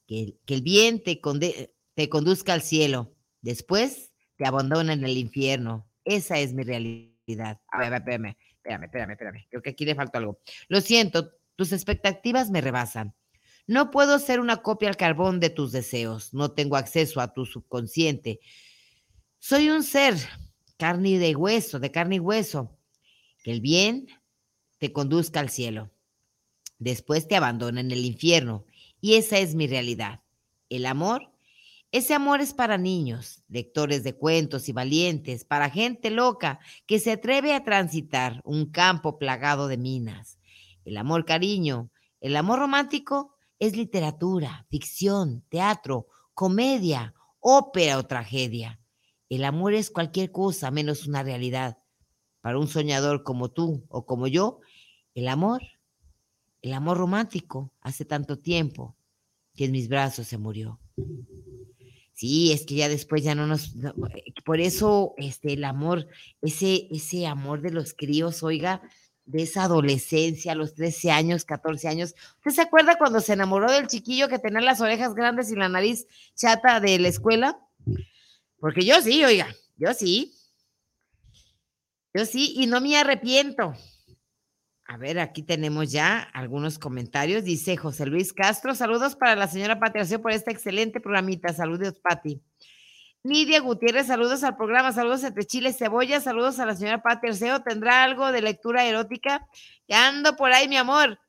[0.07, 3.15] Que, el bien te, conduzca al cielo.
[3.41, 5.89] Después te abandona en el infierno.
[6.05, 7.61] Esa es mi realidad.
[7.69, 9.47] A ver, espérame, espérame, espérame, espérame.
[9.49, 10.41] Creo que aquí le faltó algo.
[10.69, 13.15] Lo siento, tus expectativas me rebasan.
[13.67, 16.35] No puedo ser una copia al carbón de tus deseos.
[16.35, 18.41] No tengo acceso a tu subconsciente.
[19.39, 20.17] Soy un ser,
[20.77, 22.77] carne y de hueso, de carne y hueso.
[23.45, 24.09] Que el bien
[24.79, 25.91] te conduzca al cielo.
[26.79, 28.67] Después te abandona en el infierno.
[29.03, 30.23] Y esa es mi realidad.
[30.71, 31.33] El amor
[31.93, 37.13] ese amor es para niños, lectores de cuentos y valientes, para gente loca que se
[37.13, 40.39] atreve a transitar un campo plagado de minas.
[40.87, 41.91] El amor cariño,
[42.23, 48.81] el amor romántico es literatura, ficción, teatro, comedia, ópera o tragedia.
[49.29, 51.77] El amor es cualquier cosa menos una realidad.
[52.41, 54.61] Para un soñador como tú o como yo,
[55.15, 55.61] el amor,
[56.63, 58.97] el amor romántico, hace tanto tiempo
[59.55, 60.81] que en mis brazos se murió.
[62.15, 66.09] Sí, es que ya después ya no nos, eh, por eso este el amor,
[66.41, 68.83] ese ese amor de los críos, oiga,
[69.25, 72.15] de esa adolescencia, a los 13 años, 14 años.
[72.39, 75.69] ¿Usted se acuerda cuando se enamoró del chiquillo que tenía las orejas grandes y la
[75.69, 77.59] nariz chata de la escuela?
[78.59, 80.35] Porque yo sí, oiga, yo sí.
[82.15, 83.75] Yo sí, y no me arrepiento.
[84.87, 87.45] A ver, aquí tenemos ya algunos comentarios.
[87.45, 91.53] Dice José Luis Castro, saludos para la señora Pati por esta excelente programita.
[91.53, 92.41] Saludos, Pati.
[93.25, 97.29] Nidia Gutiérrez, saludos al programa, saludos entre Chile y Cebolla, saludos a la señora Pati
[97.65, 99.47] ¿Tendrá algo de lectura erótica?
[99.87, 101.21] Ya ando por ahí, mi amor.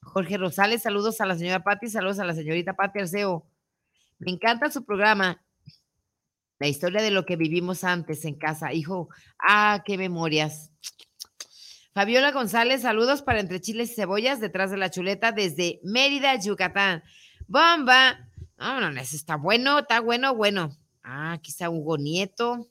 [0.00, 3.00] Jorge Rosales, saludos a la señora Pati, saludos a la señorita Pati
[4.18, 5.44] Me encanta su programa.
[6.58, 8.72] La historia de lo que vivimos antes en casa.
[8.72, 10.72] Hijo, ah, qué memorias.
[11.98, 17.02] Fabiola González, saludos para Entre Chiles y Cebollas, detrás de la chuleta, desde Mérida, Yucatán.
[17.48, 18.30] ¡Bomba!
[18.56, 20.70] No, no, está bueno, está bueno, bueno.
[21.02, 22.70] Ah, aquí está Hugo Nieto.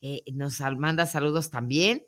[0.00, 2.06] Eh, nos manda saludos también.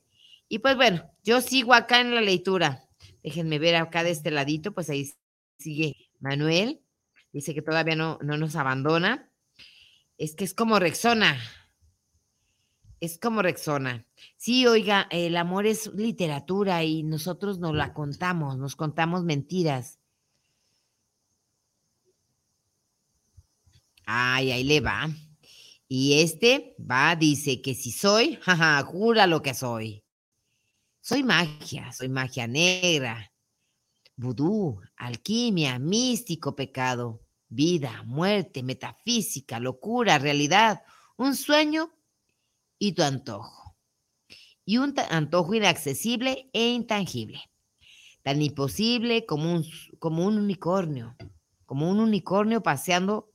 [0.49, 2.85] Y pues bueno, yo sigo acá en la lectura.
[3.25, 5.11] Déjenme ver acá de este ladito, pues ahí
[5.59, 6.83] sigue Manuel.
[7.33, 9.29] Dice que todavía no, no nos abandona.
[10.18, 11.37] Es que es como Rexona.
[13.05, 14.07] Es como Rexona.
[14.38, 19.98] Sí, oiga, el amor es literatura y nosotros nos la contamos, nos contamos mentiras.
[24.07, 25.11] Ay, ahí le va.
[25.86, 30.02] Y este va, dice que si soy, jaja, jura lo que soy.
[31.02, 33.30] Soy magia, soy magia negra,
[34.16, 40.82] vudú, alquimia, místico pecado, vida, muerte, metafísica, locura, realidad,
[41.18, 41.92] un sueño
[42.85, 43.76] y tu antojo.
[44.66, 47.41] Y un antojo inaccesible e intangible,
[48.22, 49.64] tan imposible como un,
[49.99, 51.16] como un unicornio,
[51.64, 53.30] como un unicornio paseando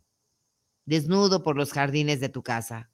[0.85, 2.89] desnudo por los jardines de tu casa,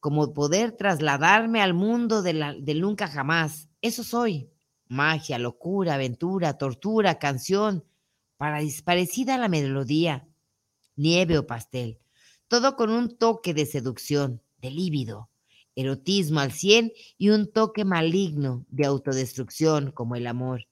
[0.00, 3.68] como poder trasladarme al mundo del nunca jamás.
[3.82, 4.50] Eso soy.
[4.88, 7.84] Magia, locura, aventura, tortura, canción,
[8.36, 10.26] parecida a la melodía,
[10.96, 12.00] nieve o pastel.
[12.48, 15.29] Todo con un toque de seducción, de lívido,
[15.80, 20.66] erotismo al cien y un toque maligno de autodestrucción como el amor,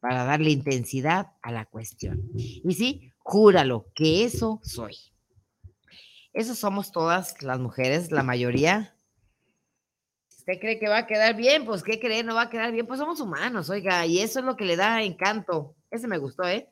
[0.00, 2.22] para darle intensidad a la cuestión.
[2.34, 4.96] Y sí, júralo que eso soy.
[6.32, 8.94] Eso somos todas las mujeres, la mayoría.
[10.28, 11.64] ¿Usted cree que va a quedar bien?
[11.64, 12.22] Pues, ¿qué cree?
[12.22, 12.86] No va a quedar bien.
[12.86, 15.74] Pues somos humanos, oiga, y eso es lo que le da encanto.
[15.90, 16.68] Ese me gustó, ¿eh?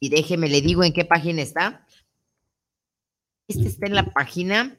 [0.00, 1.86] Y déjeme, le digo en qué página está.
[3.48, 4.76] Este está en la página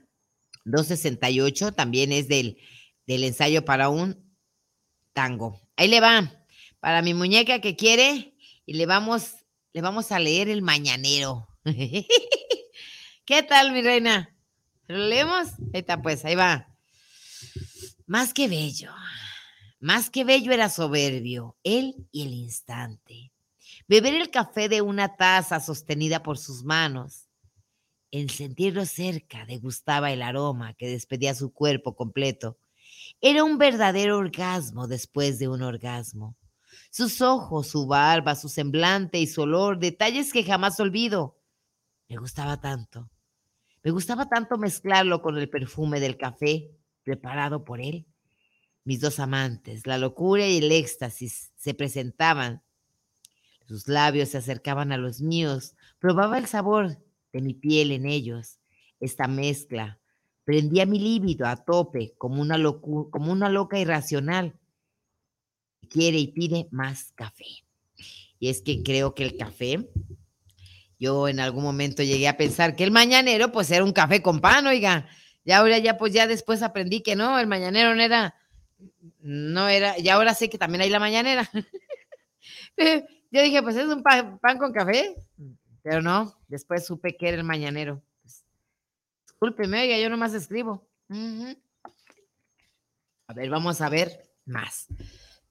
[0.66, 2.58] 268, también es del,
[3.06, 4.36] del ensayo para un
[5.14, 5.62] tango.
[5.76, 6.46] Ahí le va,
[6.80, 9.36] para mi muñeca que quiere, y le vamos
[9.78, 11.48] le vamos a leer el mañanero.
[13.26, 14.36] ¿Qué tal, mi reina?
[14.88, 15.50] ¿Lo leemos?
[15.72, 16.76] Ahí está, pues, ahí va.
[18.08, 18.92] Más que bello,
[19.80, 23.32] más que bello era soberbio, él y el instante.
[23.88, 27.27] Beber el café de una taza sostenida por sus manos.
[28.12, 32.58] En sentirlo cerca, degustaba el aroma que despedía su cuerpo completo.
[33.22, 36.36] Era un verdadero orgasmo después de un orgasmo
[36.90, 41.38] sus ojos, su barba, su semblante y su olor, detalles que jamás olvido.
[42.10, 43.10] Me gustaba tanto.
[43.84, 46.72] Me gustaba tanto mezclarlo con el perfume del café
[47.04, 48.06] preparado por él.
[48.84, 52.64] Mis dos amantes, la locura y el éxtasis se presentaban.
[53.68, 55.76] Sus labios se acercaban a los míos.
[56.00, 56.98] Probaba el sabor
[57.38, 58.60] de mi piel en ellos.
[59.00, 60.00] Esta mezcla
[60.44, 64.60] prendía mi líbido a tope como una, como una loca irracional
[65.90, 67.46] quiere y pide más café.
[68.40, 69.90] Y es que creo que el café,
[71.00, 74.42] yo en algún momento llegué a pensar que el mañanero pues era un café con
[74.42, 75.08] pan, oiga.
[75.44, 78.36] Y ahora ya pues ya después aprendí que no, el mañanero no era,
[79.20, 81.50] no era, y ahora sé que también hay la mañanera.
[83.32, 85.16] yo dije, pues es un pan, con café,
[85.90, 88.04] pero no, después supe que era el mañanero.
[88.22, 88.44] Pues,
[89.26, 90.86] discúlpeme, oiga, yo nomás escribo.
[93.26, 94.88] A ver, vamos a ver más.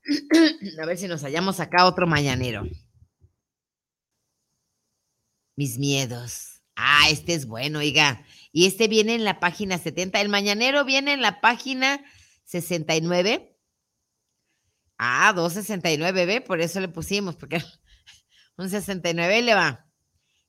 [0.82, 2.64] a ver si nos hallamos acá otro mañanero.
[5.56, 6.60] Mis miedos.
[6.74, 8.22] Ah, este es bueno, oiga.
[8.52, 10.20] Y este viene en la página 70.
[10.20, 12.04] El mañanero viene en la página
[12.44, 13.58] 69.
[14.98, 16.42] Ah, 269, ¿ve?
[16.42, 17.62] Por eso le pusimos, porque
[18.58, 19.85] un 69 le va.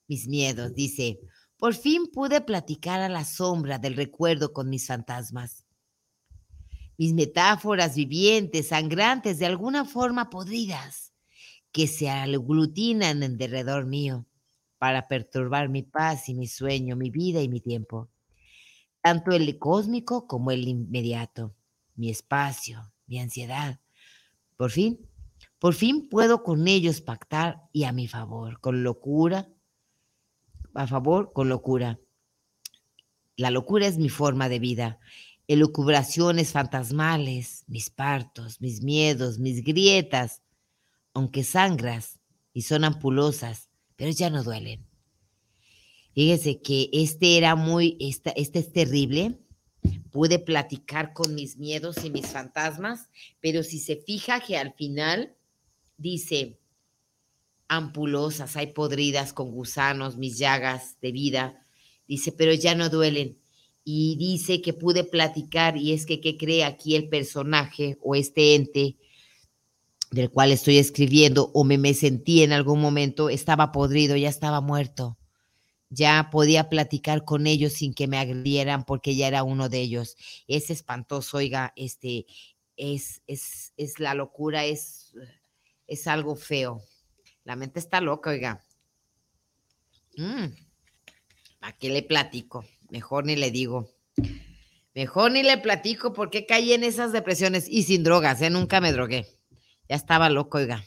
[0.08, 1.20] Mis miedos, dice.
[1.58, 5.68] Por fin pude platicar a la sombra del recuerdo con mis fantasmas
[6.97, 11.14] mis metáforas vivientes, sangrantes, de alguna forma podridas,
[11.72, 14.26] que se aglutinan en derredor mío
[14.80, 18.10] para perturbar mi paz y mi sueño, mi vida y mi tiempo.
[19.01, 21.55] Tanto el cósmico como el inmediato,
[21.95, 23.80] mi espacio, mi ansiedad.
[24.55, 24.99] Por fin,
[25.60, 29.47] por fin puedo con ellos pactar y a mi favor, con locura,
[30.84, 31.99] a favor, con locura.
[33.36, 34.99] La locura es mi forma de vida
[35.47, 40.41] elucubraciones fantasmales, mis partos, mis miedos, mis grietas,
[41.13, 42.19] aunque sangras
[42.53, 44.86] y son ampulosas, pero ya no duelen.
[46.13, 49.39] Fíjese que este era muy, este, este es terrible.
[50.11, 53.07] Pude platicar con mis miedos y mis fantasmas,
[53.39, 55.36] pero si se fija que al final
[55.97, 56.59] dice
[57.68, 61.65] ampulosas, hay podridas con gusanos, mis llagas de vida,
[62.07, 63.38] dice, pero ya no duelen
[63.84, 68.55] y dice que pude platicar y es que, ¿qué cree aquí el personaje o este
[68.55, 68.97] ente
[70.11, 74.61] del cual estoy escribiendo o me, me sentí en algún momento, estaba podrido, ya estaba
[74.61, 75.18] muerto.
[75.89, 80.18] Ya podía platicar con ellos sin que me agredieran porque ya era uno de ellos.
[80.47, 82.26] Es espantoso, oiga, este,
[82.76, 85.13] es, es, es la locura, es,
[85.88, 86.82] es algo feo.
[87.48, 88.62] La mente está loca, oiga.
[90.18, 90.48] Mm,
[91.62, 92.66] ¿A qué le platico?
[92.89, 93.89] Mejor ni le digo.
[94.93, 98.50] Mejor ni le platico por qué caí en esas depresiones y sin drogas, ¿eh?
[98.50, 99.28] Nunca me drogué.
[99.88, 100.84] Ya estaba loco, oiga.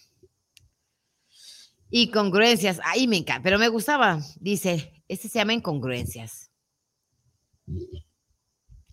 [1.89, 4.21] Y congruencias, ahí me encanta, pero me gustaba.
[4.39, 6.51] Dice, este se llama incongruencias.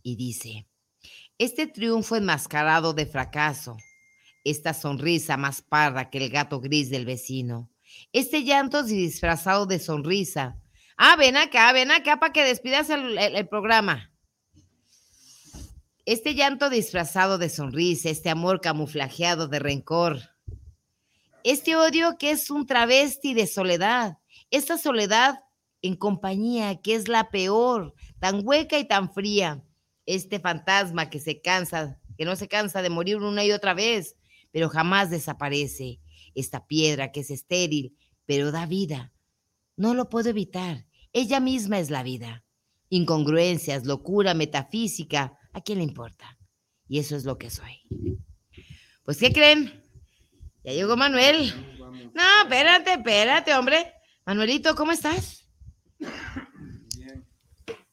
[0.03, 0.69] Y dice,
[1.37, 3.75] este triunfo enmascarado de fracaso,
[4.49, 7.69] esta sonrisa más parda que el gato gris del vecino,
[8.13, 10.57] este llanto disfrazado de sonrisa.
[10.97, 14.11] Ah, ven acá, ven acá para que despidas el programa.
[16.05, 20.21] Este llanto disfrazado de sonrisa, este amor camuflajeado de rencor,
[21.49, 24.17] este odio que es un travesti de soledad,
[24.51, 25.39] esta soledad
[25.81, 29.63] en compañía que es la peor, tan hueca y tan fría,
[30.05, 34.16] este fantasma que se cansa, que no se cansa de morir una y otra vez,
[34.57, 35.99] pero jamás desaparece,
[36.33, 37.95] esta piedra que es estéril,
[38.25, 39.13] pero da vida.
[39.75, 42.43] No lo puedo evitar, ella misma es la vida.
[42.89, 46.39] Incongruencias, locura, metafísica, ¿A quién le importa?
[46.87, 47.83] Y eso es lo que soy.
[49.05, 49.79] Pues, ¿qué creen?
[50.63, 51.53] Ya llegó Manuel.
[52.15, 53.93] No, espérate, espérate, hombre.
[54.25, 55.47] Manuelito, ¿cómo estás?
[56.97, 57.27] Bien.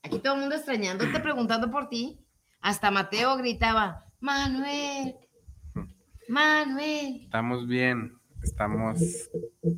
[0.03, 2.19] Aquí todo el mundo extrañándote, preguntando por ti.
[2.63, 5.15] Hasta Mateo gritaba, Manuel,
[6.29, 7.23] Manuel.
[7.25, 9.01] Estamos bien, estamos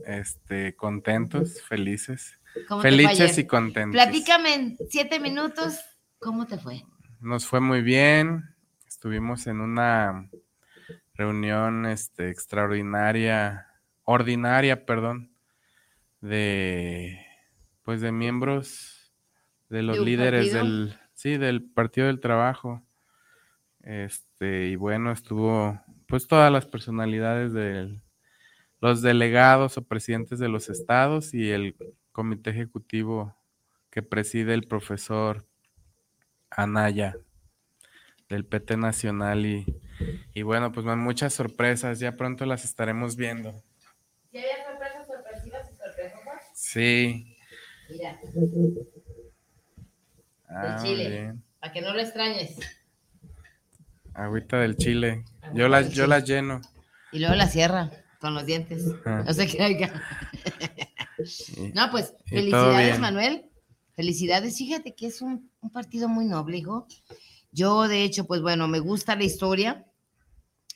[0.06, 2.38] este, contentos, felices.
[2.80, 3.92] Felices y contentos.
[3.92, 5.80] Platícame en siete minutos,
[6.18, 6.82] ¿cómo te fue?
[7.20, 8.54] nos fue muy bien.
[8.86, 10.28] Estuvimos en una
[11.14, 13.66] reunión este, extraordinaria,
[14.04, 15.32] ordinaria, perdón,
[16.20, 17.18] de
[17.82, 19.12] pues de miembros
[19.68, 22.82] de los líderes del sí, del Partido del Trabajo.
[23.80, 28.00] Este, y bueno, estuvo pues todas las personalidades de
[28.80, 31.76] los delegados o presidentes de los estados y el
[32.12, 33.36] comité ejecutivo
[33.90, 35.46] que preside el profesor
[36.50, 37.16] Anaya
[38.28, 39.64] del PT Nacional y,
[40.34, 43.52] y bueno, pues muchas sorpresas, ya pronto las estaremos viendo.
[44.30, 46.20] ¿Sí había sorpresas, sorpresivas y sorpresas?
[46.54, 47.36] Sí.
[47.88, 48.20] Mira.
[50.48, 52.56] Ah, chile, para que no lo extrañes.
[54.16, 55.24] Agüita del chile.
[55.54, 56.62] yo las, yo las lleno.
[57.12, 58.84] Y luego la cierra con los dientes.
[59.04, 60.02] No sé qué oiga.
[61.74, 63.50] no, pues felicidades, Manuel.
[63.94, 64.56] Felicidades.
[64.56, 66.86] Fíjate que es un, un partido muy noble, hijo.
[67.52, 69.86] Yo, de hecho, pues bueno, me gusta la historia,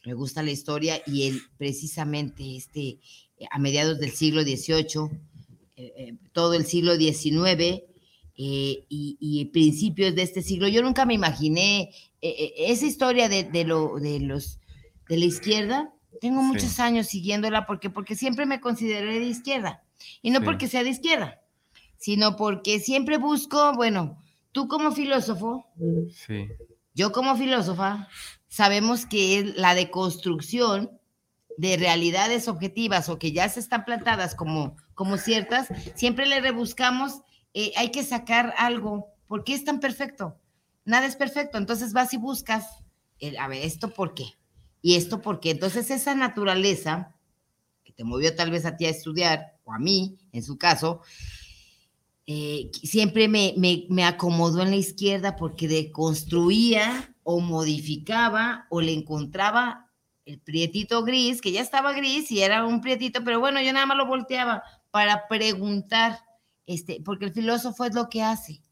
[0.05, 3.01] me gusta la historia y el, precisamente este,
[3.51, 5.11] a mediados del siglo XVIII,
[5.77, 7.90] eh, eh, todo el siglo XIX
[8.43, 11.91] eh, y, principios de este siglo, yo nunca me imaginé
[12.23, 14.61] esa historia de, lo, de, los,
[15.11, 15.93] de la izquierda.
[16.23, 19.83] Tengo muchos años siguiéndola porque, porque siempre me consideré de izquierda.
[20.23, 21.43] Y no porque sea de izquierda,
[21.99, 24.19] sino porque siempre busco, bueno,
[24.53, 25.67] tú como filósofo,
[26.27, 26.49] sí.
[26.95, 28.09] yo como filósofa,
[28.49, 30.99] sabemos que la deconstrucción
[31.59, 37.21] de realidades objetivas o que ya se están plantadas como, como ciertas, siempre le rebuscamos,
[37.55, 40.37] eh, hay que sacar algo, ¿por qué es tan perfecto?
[40.85, 42.67] Nada es perfecto, entonces vas y buscas,
[43.39, 44.39] a ver, ¿esto por qué?
[44.83, 45.51] ¿Y esto por qué?
[45.51, 47.15] Entonces esa naturaleza
[47.85, 51.03] que te movió tal vez a ti a estudiar, o a mí, en su caso,
[52.27, 59.91] eh, siempre me, me, acomodó en la izquierda porque deconstruía o modificaba o le encontraba
[60.25, 63.87] el prietito gris, que ya estaba gris y era un prietito, pero bueno, yo nada
[63.87, 66.21] más lo volteaba para preguntar,
[66.71, 68.63] este, porque el filósofo es lo que hace.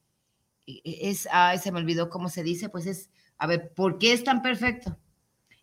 [0.68, 3.98] E, e, es, ay, se me olvidó cómo se dice, pues es, a ver, ¿por
[3.98, 4.96] qué es tan perfecto?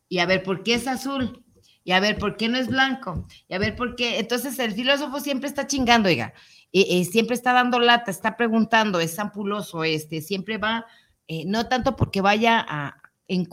[0.10, 1.46] Y a ver, ¿por qué es azul?
[1.86, 3.26] Y a ver, ¿por qué no es blanco?
[3.48, 4.20] Y a ver, ¿por qué?
[4.20, 6.34] Entonces el filósofo siempre está chingando, oiga.
[6.74, 10.86] Eh, siempre está dando lata, está preguntando, es ampuloso, este, siempre va,
[11.30, 13.02] eh, no tanto porque vaya a,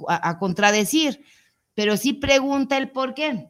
[0.09, 1.25] a, contradecir,
[1.75, 3.49] pero sí pregunta el por qué.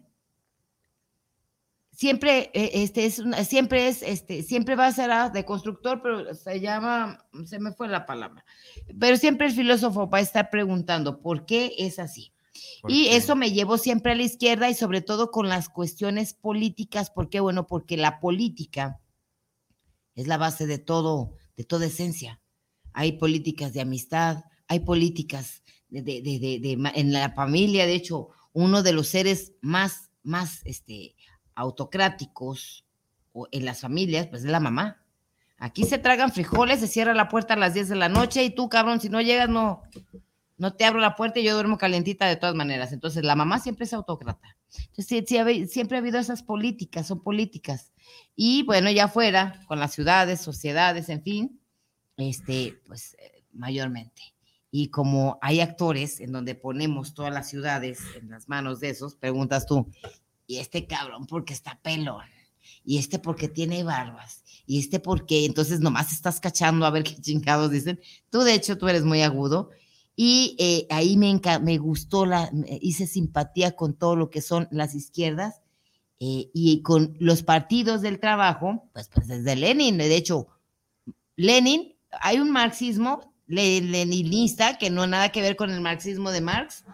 [1.92, 7.26] Siempre, este, es siempre es, este, siempre va a ser de constructor, pero se llama,
[7.44, 8.44] se me fue la palabra,
[8.98, 12.32] pero siempre el filósofo va a estar preguntando por qué es así.
[12.88, 17.10] Y eso me llevó siempre a la izquierda y sobre todo con las cuestiones políticas.
[17.10, 17.40] ¿Por qué?
[17.40, 19.00] Bueno, porque la política
[20.14, 22.40] es la base de todo, de toda esencia.
[22.92, 28.82] Hay políticas de amistad, hay políticas de, de, de, en la familia, de hecho, uno
[28.82, 31.14] de los seres más, más este,
[31.54, 32.84] autocráticos
[33.50, 35.02] en las familias, pues es la mamá.
[35.58, 38.50] Aquí se tragan frijoles, se cierra la puerta a las 10 de la noche y
[38.50, 39.82] tú, cabrón, si no llegas, no,
[40.58, 42.92] no te abro la puerta y yo duermo calientita de todas maneras.
[42.92, 44.56] Entonces, la mamá siempre es autócrata.
[44.88, 47.92] Entonces, siempre ha habido esas políticas, son políticas.
[48.34, 51.60] Y bueno, ya fuera, con las ciudades, sociedades, en fin,
[52.16, 54.22] este, pues eh, mayormente.
[54.70, 59.14] Y como hay actores en donde ponemos todas las ciudades en las manos de esos,
[59.14, 59.86] preguntas tú,
[60.46, 62.26] y este cabrón porque está pelón,
[62.84, 67.16] y este porque tiene barbas, y este porque entonces nomás estás cachando a ver qué
[67.20, 68.00] chingados dicen.
[68.30, 69.70] Tú, de hecho, tú eres muy agudo.
[70.14, 74.94] Y eh, ahí me, me gustó, la, hice simpatía con todo lo que son las
[74.94, 75.62] izquierdas
[76.20, 80.48] eh, y con los partidos del trabajo, pues, pues desde Lenin, de hecho,
[81.36, 86.84] Lenin, hay un marxismo leninista que no nada que ver con el marxismo de Marx,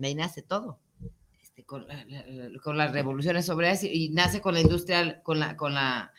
[0.00, 0.78] ahí nace todo
[1.68, 6.12] con, las revoluciones obreras y, nace con la industrial, con la, con la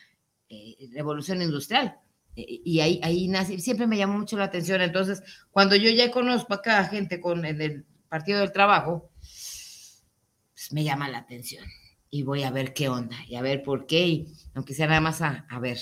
[0.47, 1.97] eh, revolución industrial.
[2.35, 4.79] E, y ahí, ahí nace, siempre me llamó mucho la atención.
[4.81, 10.83] Entonces, cuando yo ya conozco acá gente con en el Partido del Trabajo, pues me
[10.83, 11.65] llama la atención.
[12.11, 15.01] Y voy a ver qué onda, y a ver por qué, y aunque sea nada
[15.01, 15.79] más a, a ver.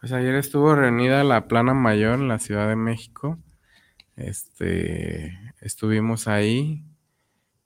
[0.00, 3.38] Pues ayer estuvo reunida la plana mayor en la Ciudad de México.
[4.16, 6.87] Este, estuvimos ahí,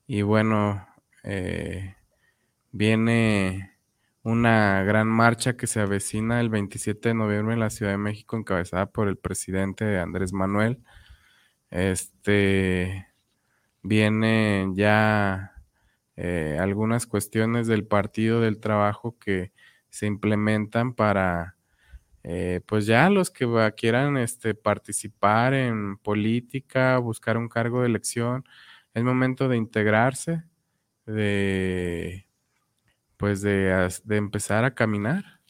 [0.07, 0.87] y bueno,
[1.25, 1.97] eh,
[2.73, 3.73] viene
[4.23, 8.37] una gran marcha que se avecina el 27 de noviembre en la Ciudad de México,
[8.37, 10.83] encabezada por el presidente Andrés Manuel.
[11.71, 13.09] Este
[13.83, 15.55] vienen ya
[16.17, 19.53] eh, algunas cuestiones del Partido del Trabajo que
[19.91, 21.57] se implementan para,
[22.25, 23.47] eh, pues ya los que
[23.77, 28.45] quieran este, participar en política, buscar un cargo de elección,
[28.95, 30.45] es momento de integrarse,
[31.07, 32.27] de
[33.17, 35.41] pues de, empezar a caminar.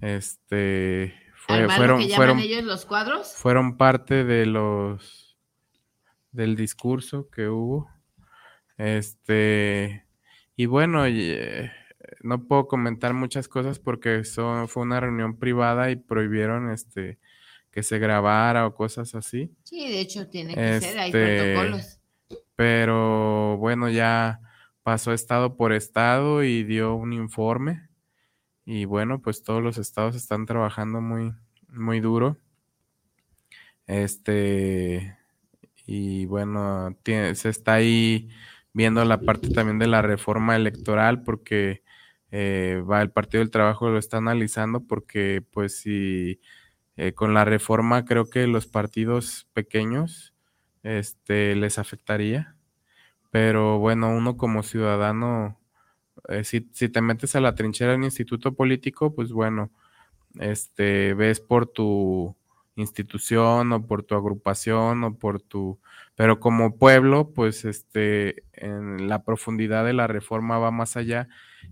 [0.00, 1.70] Este fueron,
[2.10, 3.32] fueron ellos los cuadros.
[3.36, 5.36] Fueron parte de los
[6.32, 7.88] del discurso que hubo.
[8.76, 10.04] Este
[10.56, 11.72] y bueno, eh,
[12.22, 17.18] no puedo comentar muchas cosas porque son, fue una reunión privada y prohibieron este
[17.70, 19.50] que se grabara o cosas así.
[19.62, 22.00] Sí, de hecho tiene que ser, hay este, protocolos
[22.56, 24.40] pero bueno, ya
[24.82, 27.88] pasó estado por estado y dio un informe.
[28.66, 31.34] Y bueno, pues todos los estados están trabajando muy,
[31.68, 32.38] muy duro.
[33.86, 35.16] Este,
[35.86, 38.28] y bueno, se está ahí
[38.72, 41.82] viendo la parte también de la reforma electoral porque
[42.30, 46.40] eh, va el Partido del Trabajo lo está analizando porque pues si
[46.96, 50.33] eh, con la reforma creo que los partidos pequeños
[50.84, 52.56] este, les afectaría.
[53.30, 55.58] Pero bueno, uno como ciudadano,
[56.28, 59.72] eh, si, te metes a la trinchera del instituto político, pues bueno,
[60.38, 62.36] este, ves por tu
[62.76, 65.80] institución o por tu agrupación o por tu,
[66.16, 71.28] pero como pueblo, pues este, en la profundidad de la reforma va más allá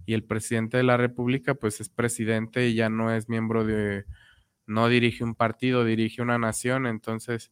[0.06, 4.04] y el presidente de la República, pues es presidente y ya no es miembro de,
[4.66, 7.50] no dirige un partido, dirige una nación, entonces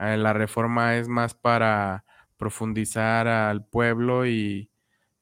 [0.00, 2.04] la reforma es más para
[2.36, 4.70] profundizar al pueblo y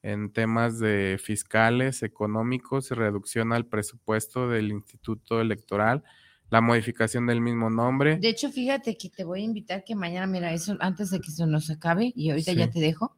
[0.01, 6.03] en temas de fiscales, económicos y reducción al presupuesto del Instituto Electoral,
[6.49, 8.17] la modificación del mismo nombre.
[8.17, 11.29] De hecho, fíjate que te voy a invitar que mañana, mira, eso antes de que
[11.29, 13.17] se nos acabe, y ahorita ya te dejo.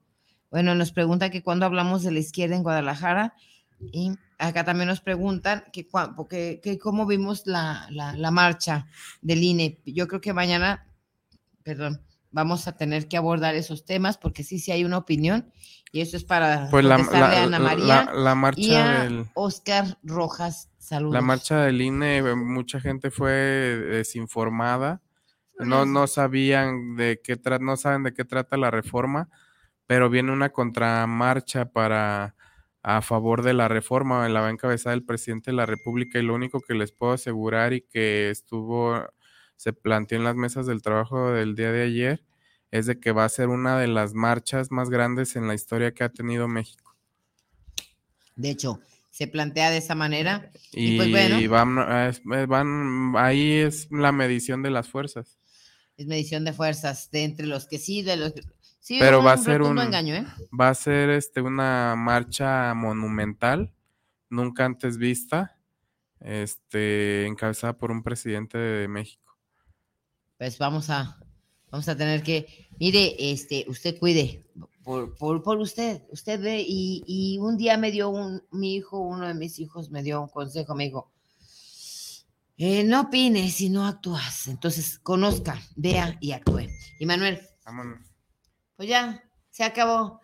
[0.50, 3.36] Bueno, nos pregunta que cuando hablamos de la izquierda en Guadalajara,
[3.80, 5.88] y acá también nos preguntan que,
[6.62, 8.88] que cómo vimos la, la, la marcha
[9.22, 9.80] del INE.
[9.86, 10.88] Yo creo que mañana
[11.64, 12.02] perdón,
[12.32, 15.52] vamos a tener que abordar esos temas porque sí, sí hay una opinión
[15.92, 20.70] y eso es para pues la, Ana María la, marcha y a Oscar Rojas.
[20.78, 21.14] Saludos.
[21.14, 25.02] La marcha del INE, mucha gente fue desinformada,
[25.60, 29.30] no, no sabían de qué no saben de qué trata la reforma,
[29.86, 32.36] pero viene una contramarcha para
[32.84, 36.24] a favor de la reforma, la va a encabezar el presidente de la República y
[36.24, 39.06] lo único que les puedo asegurar y que estuvo
[39.62, 42.24] se planteó en las mesas del trabajo del día de ayer
[42.72, 45.94] es de que va a ser una de las marchas más grandes en la historia
[45.94, 46.96] que ha tenido México.
[48.36, 48.80] De hecho,
[49.12, 50.52] se plantea de esa manera.
[50.72, 55.38] Y, pues van, ahí es la medición de las fuerzas.
[55.96, 58.42] Es medición de fuerzas, de entre los que sí, de los que...
[58.80, 60.26] Sí, Pero va a ser un engaño, ¿eh?
[60.60, 63.72] va a ser este una marcha monumental,
[64.28, 65.56] nunca antes vista,
[66.20, 69.21] este, encabezada por un presidente de México
[70.42, 71.20] pues vamos a,
[71.70, 74.44] vamos a tener que, mire, este, usted cuide,
[74.84, 75.14] por,
[75.44, 79.60] por, usted, usted ve, y, un día me dio un, mi hijo, uno de mis
[79.60, 81.12] hijos me dio un consejo, me dijo,
[82.58, 84.48] Eh, no opines si no actúas.
[84.48, 86.68] Entonces, conozca, vea y actúe.
[87.00, 88.00] Y Manuel, Vámonos.
[88.76, 90.22] pues ya, se acabó.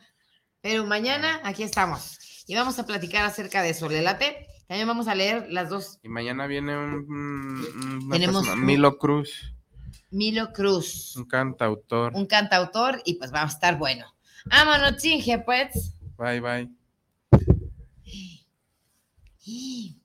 [0.62, 2.18] Pero mañana aquí estamos.
[2.48, 4.48] Y vamos a platicar acerca de Solelate.
[4.68, 6.00] También vamos a leer las dos.
[6.02, 9.54] Y mañana viene un, un- Tenemos Milo Cruz,
[10.10, 12.16] Milo Cruz, un cantautor.
[12.16, 14.06] un cantautor, y pues va a estar bueno.
[14.46, 15.94] Vámonos, chinge, pues.
[16.18, 16.70] Bye, bye.
[19.50, 19.96] Y